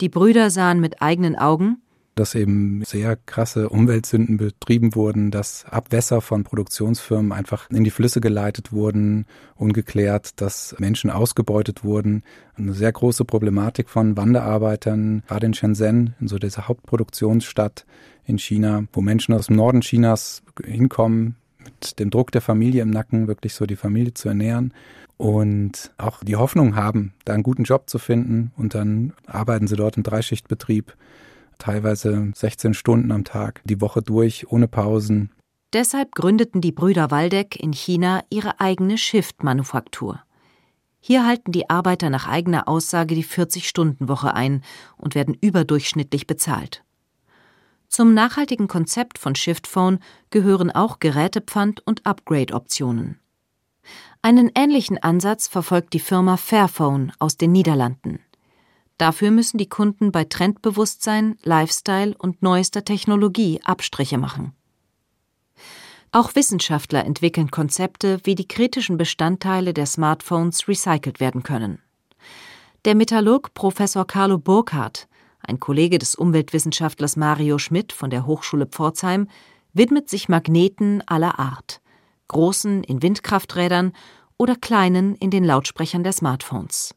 Die 0.01 0.09
Brüder 0.09 0.51
sahen 0.51 0.81
mit 0.81 1.03
eigenen 1.03 1.37
Augen, 1.37 1.83
dass 2.15 2.35
eben 2.35 2.83
sehr 2.85 3.17
krasse 3.17 3.69
Umweltsünden 3.69 4.37
betrieben 4.37 4.95
wurden, 4.95 5.31
dass 5.31 5.65
Abwässer 5.65 6.21
von 6.21 6.45
Produktionsfirmen 6.45 7.33
einfach 7.33 7.71
in 7.71 7.85
die 7.85 7.91
Flüsse 7.91 8.21
geleitet 8.21 8.73
wurden, 8.73 9.27
ungeklärt, 9.57 10.41
dass 10.41 10.75
Menschen 10.79 11.11
ausgebeutet 11.11 11.85
wurden. 11.85 12.23
Eine 12.57 12.75
sehr 12.75 12.93
große 12.93 13.25
Problematik 13.25 13.89
von 13.89 14.17
Wanderarbeitern, 14.17 15.23
gerade 15.27 15.47
in 15.47 15.55
Shenzhen, 15.55 16.15
in 16.21 16.29
so 16.29 16.39
dieser 16.39 16.69
Hauptproduktionsstadt 16.69 17.87
in 18.25 18.39
China, 18.39 18.85
wo 18.93 19.01
Menschen 19.01 19.35
aus 19.35 19.47
dem 19.47 19.57
Norden 19.57 19.81
Chinas 19.81 20.43
hinkommen, 20.65 21.37
mit 21.65 21.99
dem 21.99 22.11
Druck 22.11 22.33
der 22.33 22.41
Familie 22.41 22.83
im 22.83 22.91
Nacken, 22.91 23.29
wirklich 23.29 23.55
so 23.55 23.67
die 23.67 23.77
Familie 23.77 24.15
zu 24.15 24.29
ernähren 24.29 24.73
und 25.17 25.93
auch 25.99 26.25
die 26.25 26.37
Hoffnung 26.37 26.77
haben, 26.77 27.13
da 27.25 27.35
einen 27.35 27.43
guten 27.43 27.65
Job 27.65 27.91
zu 27.91 27.99
finden 27.99 28.53
und 28.57 28.75
dann 28.75 29.13
arbeiten 29.27 29.67
sie 29.67 29.77
dort 29.77 29.97
im 29.97 30.03
Dreischichtbetrieb 30.03 30.95
teilweise 31.61 32.33
16 32.35 32.75
Stunden 32.75 33.13
am 33.13 33.25
Tag, 33.25 33.63
die 33.65 33.81
Woche 33.81 34.03
durch, 34.03 34.51
ohne 34.51 34.67
Pausen. 34.67 35.31
Deshalb 35.73 36.17
gründeten 36.17 36.61
die 36.61 36.73
Brüder 36.73 37.13
Waldeck 37.13 37.55
in 37.55 37.73
China 37.73 38.25
ihre 38.29 38.59
eigene 38.59 38.99
Shift-Manufaktur. 38.99 40.21
Hier 40.99 41.25
halten 41.25 41.53
die 41.53 41.71
Arbeiter 41.71 42.11
nach 42.11 42.29
eigener 42.29 42.69
Aussage 42.69 43.15
die 43.15 43.25
40-Stunden-Woche 43.25 44.35
ein 44.35 44.63
und 44.97 45.15
werden 45.15 45.37
überdurchschnittlich 45.41 46.27
bezahlt. 46.27 46.83
Zum 47.89 48.15
nachhaltigen 48.15 48.69
Konzept 48.69 49.19
von 49.19 49.35
Shiftphone 49.35 49.99
gehören 50.31 50.71
auch 50.71 51.01
Gerätepfand 51.01 51.85
und 51.87 52.07
Upgrade-Optionen. 52.07 53.19
Einen 54.23 54.51
ähnlichen 54.55 54.99
Ansatz 54.99 55.49
verfolgt 55.49 55.95
die 55.95 56.01
Firma 56.01 56.37
Fairphone 56.37 57.13
aus 57.19 57.37
den 57.37 57.53
Niederlanden. 57.53 58.21
Dafür 59.01 59.31
müssen 59.31 59.57
die 59.57 59.69
Kunden 59.69 60.13
bei 60.13 60.25
Trendbewusstsein, 60.25 61.39
Lifestyle 61.43 62.15
und 62.19 62.43
neuester 62.43 62.85
Technologie 62.85 63.59
Abstriche 63.65 64.19
machen. 64.19 64.53
Auch 66.13 66.35
Wissenschaftler 66.35 67.07
entwickeln 67.07 67.51
Konzepte, 67.51 68.21
wie 68.25 68.35
die 68.35 68.47
kritischen 68.47 68.99
Bestandteile 68.99 69.73
der 69.73 69.87
Smartphones 69.87 70.69
recycelt 70.69 71.19
werden 71.19 71.43
können. 71.43 71.79
Der 72.85 72.95
Metallurg 72.95 73.55
Professor 73.55 74.07
Carlo 74.07 74.37
Burkhardt, 74.37 75.09
ein 75.41 75.59
Kollege 75.59 75.99
des 75.99 76.15
Umweltwissenschaftlers 76.15 77.17
Mario 77.17 77.57
Schmidt 77.57 77.95
von 77.95 78.11
der 78.11 78.27
Hochschule 78.27 78.67
Pforzheim, 78.67 79.29
widmet 79.73 80.11
sich 80.11 80.29
Magneten 80.29 81.03
aller 81.07 81.39
Art, 81.39 81.81
großen 82.29 82.85
in 82.85 83.01
Windkrafträdern 83.01 83.95
oder 84.37 84.57
kleinen 84.57 85.15
in 85.15 85.31
den 85.31 85.45
Lautsprechern 85.45 86.05
der 86.05 86.13
Smartphones. 86.13 86.95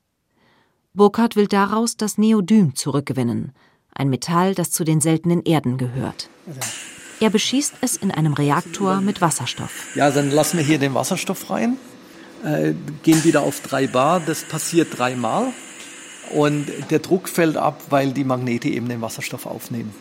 Burkhardt 0.95 1.35
will 1.35 1.47
daraus 1.47 1.97
das 1.97 2.19
Neodym 2.19 2.75
zurückgewinnen, 2.75 3.51
ein 3.95 4.09
Metall, 4.09 4.53
das 4.53 4.69
zu 4.69 4.83
den 4.83 5.01
seltenen 5.01 5.41
Erden 5.41 5.79
gehört. 5.79 6.29
Er 7.19 7.31
beschießt 7.31 7.75
es 7.81 7.97
in 7.97 8.11
einem 8.11 8.33
Reaktor 8.33 9.01
mit 9.01 9.19
Wasserstoff. 9.19 9.95
Ja, 9.95 10.11
dann 10.11 10.29
lassen 10.29 10.57
wir 10.57 10.63
hier 10.63 10.77
den 10.77 10.93
Wasserstoff 10.93 11.49
rein, 11.49 11.77
äh, 12.45 12.73
gehen 13.01 13.23
wieder 13.23 13.41
auf 13.41 13.61
drei 13.61 13.87
Bar. 13.87 14.19
Das 14.19 14.43
passiert 14.43 14.95
dreimal 14.95 15.47
und 16.31 16.67
der 16.91 16.99
Druck 16.99 17.27
fällt 17.27 17.57
ab, 17.57 17.81
weil 17.89 18.11
die 18.11 18.23
Magnete 18.23 18.67
eben 18.67 18.87
den 18.87 19.01
Wasserstoff 19.01 19.47
aufnehmen. 19.47 19.95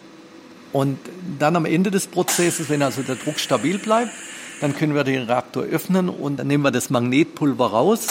Und 0.75 0.99
dann 1.39 1.57
am 1.57 1.65
Ende 1.65 1.91
des 1.91 2.07
Prozesses, 2.07 2.69
wenn 2.69 2.83
also 2.83 3.01
der 3.01 3.17
Druck 3.17 3.39
stabil 3.39 3.79
bleibt, 3.79 4.13
dann 4.61 4.77
können 4.77 4.95
wir 4.95 5.05
den 5.05 5.23
Reaktor 5.23 5.63
öffnen 5.63 6.11
und 6.11 6.37
dann 6.37 6.49
nehmen 6.49 6.65
wir 6.65 6.71
das 6.71 6.91
Magnetpulver 6.91 7.69
raus 7.69 8.09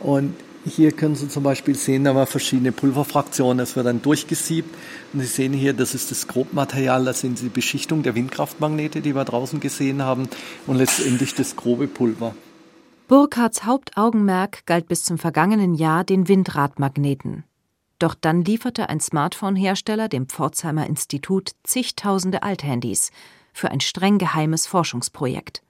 und 0.00 0.34
hier 0.64 0.92
können 0.92 1.14
Sie 1.14 1.28
zum 1.28 1.42
Beispiel 1.42 1.74
sehen, 1.74 2.04
da 2.04 2.14
war 2.14 2.26
verschiedene 2.26 2.72
Pulverfraktionen, 2.72 3.58
das 3.58 3.76
wird 3.76 3.86
dann 3.86 4.00
durchgesiebt. 4.00 4.74
Und 5.12 5.20
Sie 5.20 5.26
sehen 5.26 5.52
hier, 5.52 5.72
das 5.74 5.94
ist 5.94 6.10
das 6.10 6.26
Grobmaterial, 6.26 7.04
das 7.04 7.20
sind 7.20 7.40
die 7.40 7.48
Beschichtung 7.48 8.02
der 8.02 8.14
Windkraftmagnete, 8.14 9.00
die 9.00 9.14
wir 9.14 9.24
draußen 9.24 9.60
gesehen 9.60 10.02
haben, 10.02 10.28
und 10.66 10.76
letztendlich 10.76 11.34
das 11.34 11.56
grobe 11.56 11.86
Pulver. 11.86 12.34
Burkhardts 13.08 13.64
Hauptaugenmerk 13.64 14.64
galt 14.64 14.88
bis 14.88 15.04
zum 15.04 15.18
vergangenen 15.18 15.74
Jahr 15.74 16.04
den 16.04 16.26
Windradmagneten. 16.26 17.44
Doch 17.98 18.14
dann 18.14 18.42
lieferte 18.42 18.88
ein 18.88 19.00
Smartphone-Hersteller 19.00 20.08
dem 20.08 20.26
Pforzheimer 20.28 20.86
Institut 20.86 21.52
zigtausende 21.62 22.42
Althandys 22.42 23.10
für 23.52 23.70
ein 23.70 23.80
streng 23.80 24.18
geheimes 24.18 24.66
Forschungsprojekt. 24.66 25.62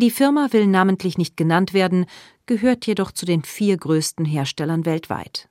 Die 0.00 0.12
Firma 0.12 0.52
will 0.52 0.68
namentlich 0.68 1.18
nicht 1.18 1.36
genannt 1.36 1.74
werden, 1.74 2.06
gehört 2.46 2.86
jedoch 2.86 3.10
zu 3.10 3.26
den 3.26 3.42
vier 3.42 3.76
größten 3.76 4.24
Herstellern 4.24 4.86
weltweit. 4.86 5.48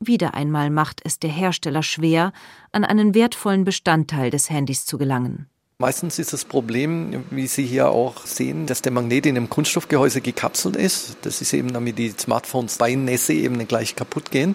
Wieder 0.00 0.34
einmal 0.34 0.68
macht 0.68 1.00
es 1.02 1.18
der 1.18 1.30
Hersteller 1.30 1.82
schwer, 1.82 2.34
an 2.72 2.84
einen 2.84 3.14
wertvollen 3.14 3.64
Bestandteil 3.64 4.28
des 4.28 4.50
Handys 4.50 4.84
zu 4.84 4.98
gelangen. 4.98 5.48
Meistens 5.78 6.18
ist 6.18 6.34
das 6.34 6.44
Problem, 6.44 7.24
wie 7.30 7.46
Sie 7.46 7.64
hier 7.64 7.88
auch 7.88 8.26
sehen, 8.26 8.66
dass 8.66 8.82
der 8.82 8.92
Magnet 8.92 9.24
in 9.24 9.36
einem 9.36 9.48
Kunststoffgehäuse 9.48 10.20
gekapselt 10.20 10.76
ist. 10.76 11.16
Das 11.22 11.40
ist 11.40 11.54
eben, 11.54 11.72
damit 11.72 11.98
die 11.98 12.10
Smartphones 12.10 12.76
bei 12.76 12.94
Nässe 12.94 13.32
eben 13.32 13.66
gleich 13.66 13.96
kaputt 13.96 14.30
gehen. 14.30 14.54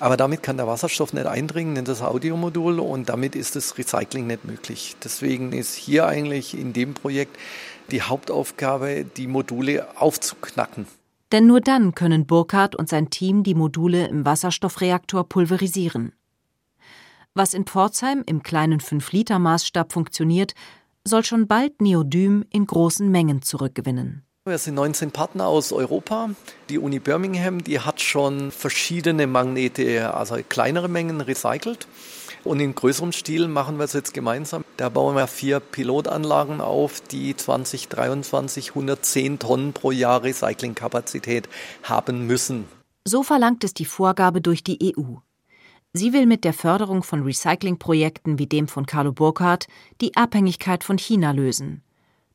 Aber 0.00 0.18
damit 0.18 0.42
kann 0.42 0.58
der 0.58 0.66
Wasserstoff 0.66 1.14
nicht 1.14 1.26
eindringen 1.26 1.76
in 1.76 1.86
das 1.86 2.02
Audiomodul 2.02 2.80
und 2.80 3.08
damit 3.08 3.36
ist 3.36 3.56
das 3.56 3.78
Recycling 3.78 4.26
nicht 4.26 4.44
möglich. 4.44 4.96
Deswegen 5.02 5.52
ist 5.52 5.74
hier 5.74 6.06
eigentlich 6.06 6.58
in 6.58 6.74
dem 6.74 6.92
Projekt 6.92 7.38
die 7.90 8.02
Hauptaufgabe, 8.02 9.04
die 9.04 9.26
Module 9.26 9.86
aufzuknacken. 9.96 10.86
Denn 11.32 11.46
nur 11.46 11.60
dann 11.60 11.94
können 11.94 12.26
Burkhardt 12.26 12.76
und 12.76 12.88
sein 12.88 13.10
Team 13.10 13.42
die 13.42 13.54
Module 13.54 14.06
im 14.06 14.24
Wasserstoffreaktor 14.24 15.28
pulverisieren. 15.28 16.12
Was 17.34 17.52
in 17.52 17.66
Pforzheim 17.66 18.22
im 18.24 18.42
kleinen 18.42 18.80
5-Liter-Maßstab 18.80 19.92
funktioniert, 19.92 20.54
soll 21.04 21.24
schon 21.24 21.46
bald 21.46 21.80
Neodym 21.80 22.44
in 22.50 22.66
großen 22.66 23.10
Mengen 23.10 23.42
zurückgewinnen. 23.42 24.22
Wir 24.44 24.58
sind 24.58 24.74
19 24.74 25.10
Partner 25.10 25.46
aus 25.46 25.72
Europa. 25.72 26.30
Die 26.70 26.78
Uni 26.78 27.00
Birmingham, 27.00 27.64
die 27.64 27.80
hat 27.80 28.00
schon 28.00 28.52
verschiedene 28.52 29.26
Magnete, 29.26 30.14
also 30.14 30.36
kleinere 30.48 30.88
Mengen 30.88 31.20
recycelt. 31.20 31.88
Und 32.46 32.60
in 32.60 32.76
größerem 32.76 33.10
Stil 33.10 33.48
machen 33.48 33.76
wir 33.78 33.84
es 33.84 33.92
jetzt 33.92 34.14
gemeinsam. 34.14 34.64
Da 34.76 34.88
bauen 34.88 35.16
wir 35.16 35.26
vier 35.26 35.58
Pilotanlagen 35.58 36.60
auf, 36.60 37.00
die 37.00 37.34
2023 37.34 38.68
110 38.68 39.40
Tonnen 39.40 39.72
pro 39.72 39.90
Jahr 39.90 40.22
Recyclingkapazität 40.22 41.48
haben 41.82 42.28
müssen. 42.28 42.66
So 43.04 43.24
verlangt 43.24 43.64
es 43.64 43.74
die 43.74 43.84
Vorgabe 43.84 44.40
durch 44.40 44.62
die 44.62 44.94
EU. 44.96 45.16
Sie 45.92 46.12
will 46.12 46.26
mit 46.26 46.44
der 46.44 46.52
Förderung 46.52 47.02
von 47.02 47.24
Recyclingprojekten 47.24 48.38
wie 48.38 48.46
dem 48.46 48.68
von 48.68 48.86
Carlo 48.86 49.10
Burkhardt 49.10 49.66
die 50.00 50.16
Abhängigkeit 50.16 50.84
von 50.84 50.98
China 50.98 51.32
lösen. 51.32 51.82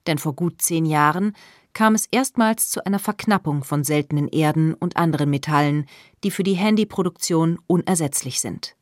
Denn 0.08 0.18
vor 0.18 0.36
gut 0.36 0.62
zehn 0.62 0.86
Jahren 0.86 1.38
kam 1.72 1.96
es 1.96 2.06
erstmals 2.12 2.70
zu 2.70 2.86
einer 2.86 3.00
Verknappung 3.00 3.64
von 3.64 3.86
seltenen 3.86 4.28
Erden 4.28 4.74
und 4.74 4.98
anderen 4.98 5.30
Metallen, 5.30 5.86
die 6.26 6.32
für 6.32 6.44
die 6.44 6.56
Handyproduktion 6.56 7.60
unersetzlich 7.68 8.42
sind. 8.42 8.76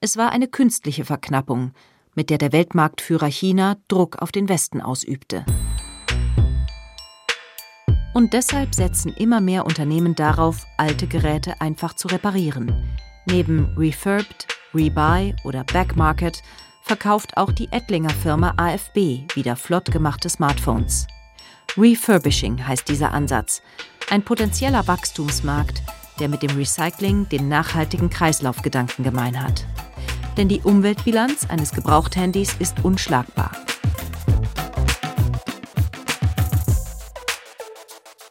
Es 0.00 0.16
war 0.16 0.32
eine 0.32 0.48
künstliche 0.48 1.04
Verknappung, 1.04 1.72
mit 2.14 2.30
der 2.30 2.38
der 2.38 2.52
Weltmarktführer 2.52 3.26
China 3.26 3.76
Druck 3.88 4.16
auf 4.22 4.32
den 4.32 4.48
Westen 4.48 4.80
ausübte. 4.80 5.44
Und 8.14 8.32
deshalb 8.32 8.74
setzen 8.74 9.12
immer 9.12 9.42
mehr 9.42 9.66
Unternehmen 9.66 10.14
darauf, 10.14 10.66
alte 10.78 11.06
Geräte 11.06 11.60
einfach 11.60 11.94
zu 11.94 12.08
reparieren. 12.08 12.72
Neben 13.26 13.74
Refurbed, 13.76 14.46
Rebuy 14.74 15.34
oder 15.44 15.64
Backmarket 15.64 16.42
verkauft 16.80 17.36
auch 17.36 17.52
die 17.52 17.70
Ettlinger 17.72 18.10
Firma 18.10 18.54
AFB 18.56 19.26
wieder 19.34 19.56
flott 19.56 19.92
gemachte 19.92 20.30
Smartphones. 20.30 21.06
Refurbishing 21.76 22.66
heißt 22.66 22.88
dieser 22.88 23.12
Ansatz. 23.12 23.60
Ein 24.08 24.22
potenzieller 24.22 24.86
Wachstumsmarkt, 24.86 25.82
der 26.20 26.28
mit 26.28 26.42
dem 26.42 26.56
Recycling 26.56 27.28
den 27.28 27.48
nachhaltigen 27.48 28.10
Kreislaufgedanken 28.10 29.04
gemein 29.04 29.42
hat. 29.42 29.64
Denn 30.36 30.48
die 30.48 30.60
Umweltbilanz 30.60 31.48
eines 31.48 31.72
Gebrauchthandys 31.72 32.56
ist 32.58 32.84
unschlagbar. 32.84 33.52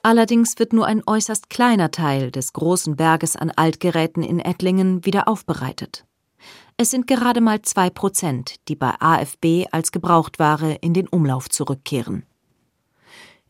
Allerdings 0.04 0.60
wird 0.60 0.72
nur 0.72 0.86
ein 0.86 1.02
äußerst 1.08 1.50
kleiner 1.50 1.90
Teil 1.90 2.30
des 2.30 2.54
großen 2.54 2.96
Berges 2.96 3.36
an 3.36 3.50
Altgeräten 3.50 4.22
in 4.22 4.40
Ettlingen 4.40 5.04
wieder 5.04 5.28
aufbereitet. 5.28 6.06
Es 6.78 6.92
sind 6.92 7.08
gerade 7.08 7.42
mal 7.42 7.64
zwei 7.64 7.90
Prozent, 7.90 8.56
die 8.68 8.76
bei 8.76 8.94
AFB 9.00 9.66
als 9.72 9.92
Gebrauchtware 9.92 10.74
in 10.74 10.94
den 10.94 11.08
Umlauf 11.08 11.50
zurückkehren. 11.50 12.24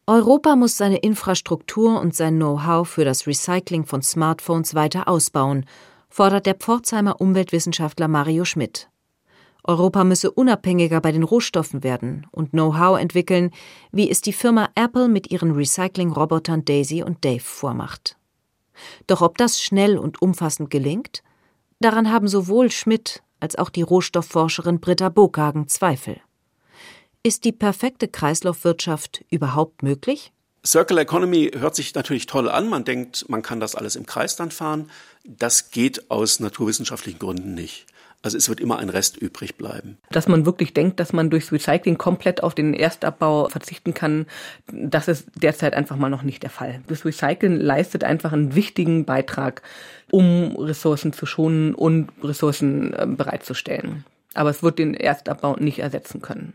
Europa 0.08 0.56
muss 0.56 0.78
seine 0.78 0.98
Infrastruktur 0.98 2.00
und 2.00 2.14
sein 2.14 2.36
Know-how 2.36 2.88
für 2.88 3.06
das 3.06 3.26
Recycling 3.26 3.86
von 3.86 4.04
Smartphones 4.04 4.76
weiter 4.76 5.08
ausbauen, 5.08 5.66
fordert 6.10 6.46
der 6.46 6.54
Pforzheimer 6.54 7.20
Umweltwissenschaftler 7.20 8.08
Mario 8.08 8.46
Schmidt. 8.46 8.88
Europa 9.64 10.04
müsse 10.04 10.30
unabhängiger 10.30 11.02
bei 11.02 11.12
den 11.12 11.24
Rohstoffen 11.24 11.84
werden 11.84 12.28
und 12.32 12.52
Know-how 12.52 13.00
entwickeln, 13.00 13.50
wie 13.92 14.08
es 14.08 14.22
die 14.22 14.32
Firma 14.32 14.70
Apple 14.76 15.08
mit 15.08 15.32
ihren 15.32 15.54
Recycling-Robotern 15.54 16.66
Daisy 16.66 17.02
und 17.02 17.26
Dave 17.26 17.40
vormacht. 17.40 18.16
Doch 19.08 19.24
ob 19.24 19.40
das 19.40 19.60
schnell 19.60 19.98
und 19.98 20.22
umfassend 20.22 20.70
gelingt, 20.70 21.24
daran 21.80 22.12
haben 22.12 22.28
sowohl 22.28 22.70
Schmidt 22.70 23.24
als 23.40 23.56
auch 23.56 23.72
die 23.72 23.82
Rohstoffforscherin 23.82 24.80
Britta 24.80 25.10
Bokhagen 25.10 25.68
Zweifel. 25.68 26.22
Ist 27.26 27.44
die 27.44 27.52
perfekte 27.52 28.08
Kreislaufwirtschaft 28.08 29.26
überhaupt 29.32 29.82
möglich? 29.82 30.32
Circular 30.64 31.02
Economy 31.02 31.50
hört 31.58 31.76
sich 31.76 31.96
natürlich 31.96 32.28
toll 32.28 32.48
an. 32.48 32.70
Man 32.70 32.84
denkt, 32.84 33.26
man 33.30 33.42
kann 33.42 33.60
das 33.60 33.74
alles 33.74 33.96
im 33.96 34.06
Kreis 34.06 34.36
dann 34.36 34.52
fahren. 34.52 34.92
Das 35.24 35.72
geht 35.72 36.12
aus 36.12 36.40
naturwissenschaftlichen 36.40 37.18
Gründen 37.18 37.56
nicht. 37.56 37.88
Also 38.22 38.38
es 38.38 38.48
wird 38.48 38.60
immer 38.60 38.78
ein 38.78 38.90
Rest 38.90 39.18
übrig 39.18 39.56
bleiben. 39.56 39.98
Dass 40.12 40.28
man 40.28 40.46
wirklich 40.46 40.76
denkt, 40.76 41.00
dass 41.00 41.14
man 41.14 41.32
durchs 41.32 41.52
Recycling 41.52 41.98
komplett 41.98 42.44
auf 42.44 42.54
den 42.54 42.76
Erstabbau 42.76 43.50
verzichten 43.50 43.96
kann, 43.96 44.28
das 44.72 45.08
ist 45.08 45.26
derzeit 45.34 45.74
einfach 45.74 45.96
mal 45.96 46.10
noch 46.10 46.22
nicht 46.22 46.44
der 46.44 46.52
Fall. 46.52 46.84
Das 46.86 47.06
Recycling 47.06 47.56
leistet 47.56 48.04
einfach 48.04 48.34
einen 48.34 48.54
wichtigen 48.54 49.04
Beitrag, 49.06 49.64
um 50.12 50.56
Ressourcen 50.58 51.12
zu 51.12 51.26
schonen 51.26 51.74
und 51.74 52.12
Ressourcen 52.22 52.94
äh, 52.94 53.08
bereitzustellen. 53.08 54.06
Aber 54.36 54.52
es 54.52 54.62
wird 54.62 54.78
den 54.78 54.94
Erstabbau 54.94 55.56
nicht 55.56 55.80
ersetzen 55.80 56.22
können. 56.22 56.54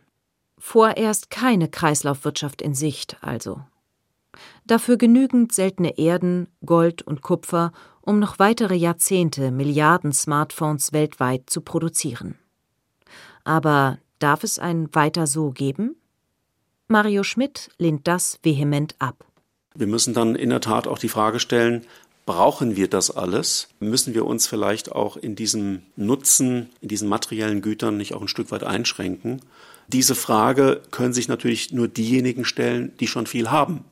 Vorerst 0.63 1.31
keine 1.31 1.69
Kreislaufwirtschaft 1.69 2.61
in 2.61 2.75
Sicht 2.75 3.17
also. 3.23 3.63
Dafür 4.67 4.99
genügend 4.99 5.53
seltene 5.53 5.99
Erden, 5.99 6.49
Gold 6.65 7.01
und 7.03 7.23
Kupfer, 7.23 7.73
um 8.03 8.19
noch 8.19 8.39
weitere 8.39 8.75
Jahrzehnte 8.75 9.51
Milliarden 9.51 10.13
Smartphones 10.13 10.93
weltweit 10.93 11.49
zu 11.49 11.63
produzieren. 11.63 12.39
Aber 13.43 13.99
darf 14.19 14.45
es 14.45 14.59
ein 14.59 14.95
Weiter 14.95 15.27
so 15.27 15.51
geben? 15.51 15.97
Mario 16.89 17.23
Schmidt 17.23 17.71
lehnt 17.79 18.07
das 18.07 18.39
vehement 18.43 18.95
ab. 18.99 19.25
Wir 19.75 19.87
müssen 19.87 20.13
dann 20.13 20.35
in 20.35 20.51
der 20.51 20.61
Tat 20.61 20.87
auch 20.87 20.99
die 20.99 21.09
Frage 21.09 21.41
stellen, 21.41 21.87
brauchen 22.27 22.77
wir 22.77 22.89
das 22.89 23.11
alles? 23.11 23.69
Müssen 23.81 24.15
wir 24.15 24.27
uns 24.27 24.47
vielleicht 24.47 24.93
auch 24.93 25.17
in 25.17 25.37
diesem 25.37 25.83
Nutzen, 25.97 26.71
in 26.81 26.89
diesen 26.89 27.09
materiellen 27.09 27.63
Gütern 27.63 27.97
nicht 27.97 28.15
auch 28.15 28.23
ein 28.23 28.29
Stück 28.29 28.51
weit 28.51 28.65
einschränken? 28.65 29.41
Diese 29.89 30.15
Frage 30.15 30.83
können 30.91 31.13
sich 31.13 31.29
natürlich 31.29 31.73
nur 31.73 31.89
diejenigen 31.89 32.45
stellen, 32.45 32.93
die 33.01 33.07
schon 33.07 33.27
viel 33.27 33.51
haben. 33.51 33.85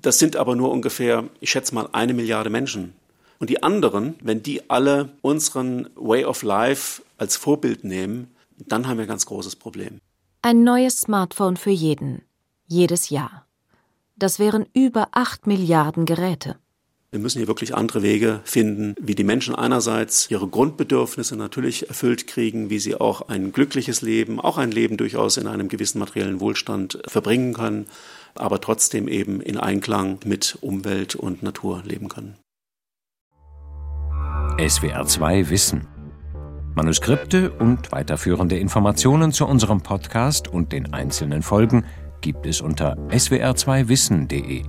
Das 0.00 0.18
sind 0.18 0.36
aber 0.36 0.54
nur 0.54 0.70
ungefähr, 0.70 1.24
ich 1.40 1.50
schätze 1.50 1.74
mal, 1.74 1.88
eine 1.92 2.14
Milliarde 2.14 2.50
Menschen. 2.50 2.94
Und 3.38 3.50
die 3.50 3.62
anderen, 3.62 4.14
wenn 4.22 4.42
die 4.42 4.70
alle 4.70 5.10
unseren 5.22 5.88
Way 5.96 6.24
of 6.24 6.42
Life 6.42 7.02
als 7.18 7.36
Vorbild 7.36 7.84
nehmen, 7.84 8.34
dann 8.56 8.86
haben 8.86 8.98
wir 8.98 9.04
ein 9.04 9.08
ganz 9.08 9.26
großes 9.26 9.56
Problem. 9.56 9.98
Ein 10.42 10.62
neues 10.62 11.00
Smartphone 11.00 11.56
für 11.56 11.70
jeden. 11.70 12.22
Jedes 12.66 13.10
Jahr. 13.10 13.46
Das 14.16 14.38
wären 14.38 14.66
über 14.72 15.08
acht 15.12 15.46
Milliarden 15.46 16.06
Geräte. 16.06 16.56
Wir 17.14 17.20
müssen 17.20 17.38
hier 17.38 17.46
wirklich 17.46 17.76
andere 17.76 18.02
Wege 18.02 18.40
finden, 18.42 18.96
wie 19.00 19.14
die 19.14 19.22
Menschen 19.22 19.54
einerseits 19.54 20.28
ihre 20.32 20.48
Grundbedürfnisse 20.48 21.36
natürlich 21.36 21.88
erfüllt 21.88 22.26
kriegen, 22.26 22.70
wie 22.70 22.80
sie 22.80 22.96
auch 22.96 23.28
ein 23.28 23.52
glückliches 23.52 24.02
Leben, 24.02 24.40
auch 24.40 24.58
ein 24.58 24.72
Leben 24.72 24.96
durchaus 24.96 25.36
in 25.36 25.46
einem 25.46 25.68
gewissen 25.68 26.00
materiellen 26.00 26.40
Wohlstand 26.40 26.98
verbringen 27.06 27.54
können, 27.54 27.86
aber 28.34 28.60
trotzdem 28.60 29.06
eben 29.06 29.40
in 29.40 29.58
Einklang 29.58 30.18
mit 30.24 30.58
Umwelt 30.60 31.14
und 31.14 31.44
Natur 31.44 31.84
leben 31.84 32.08
können. 32.08 32.34
SWR 34.58 35.06
2 35.06 35.50
Wissen. 35.50 35.86
Manuskripte 36.74 37.52
und 37.52 37.92
weiterführende 37.92 38.58
Informationen 38.58 39.30
zu 39.30 39.46
unserem 39.46 39.82
Podcast 39.82 40.48
und 40.48 40.72
den 40.72 40.92
einzelnen 40.92 41.42
Folgen 41.42 41.84
gibt 42.22 42.44
es 42.44 42.60
unter 42.60 42.96
swr2wissen.de. 43.10 44.64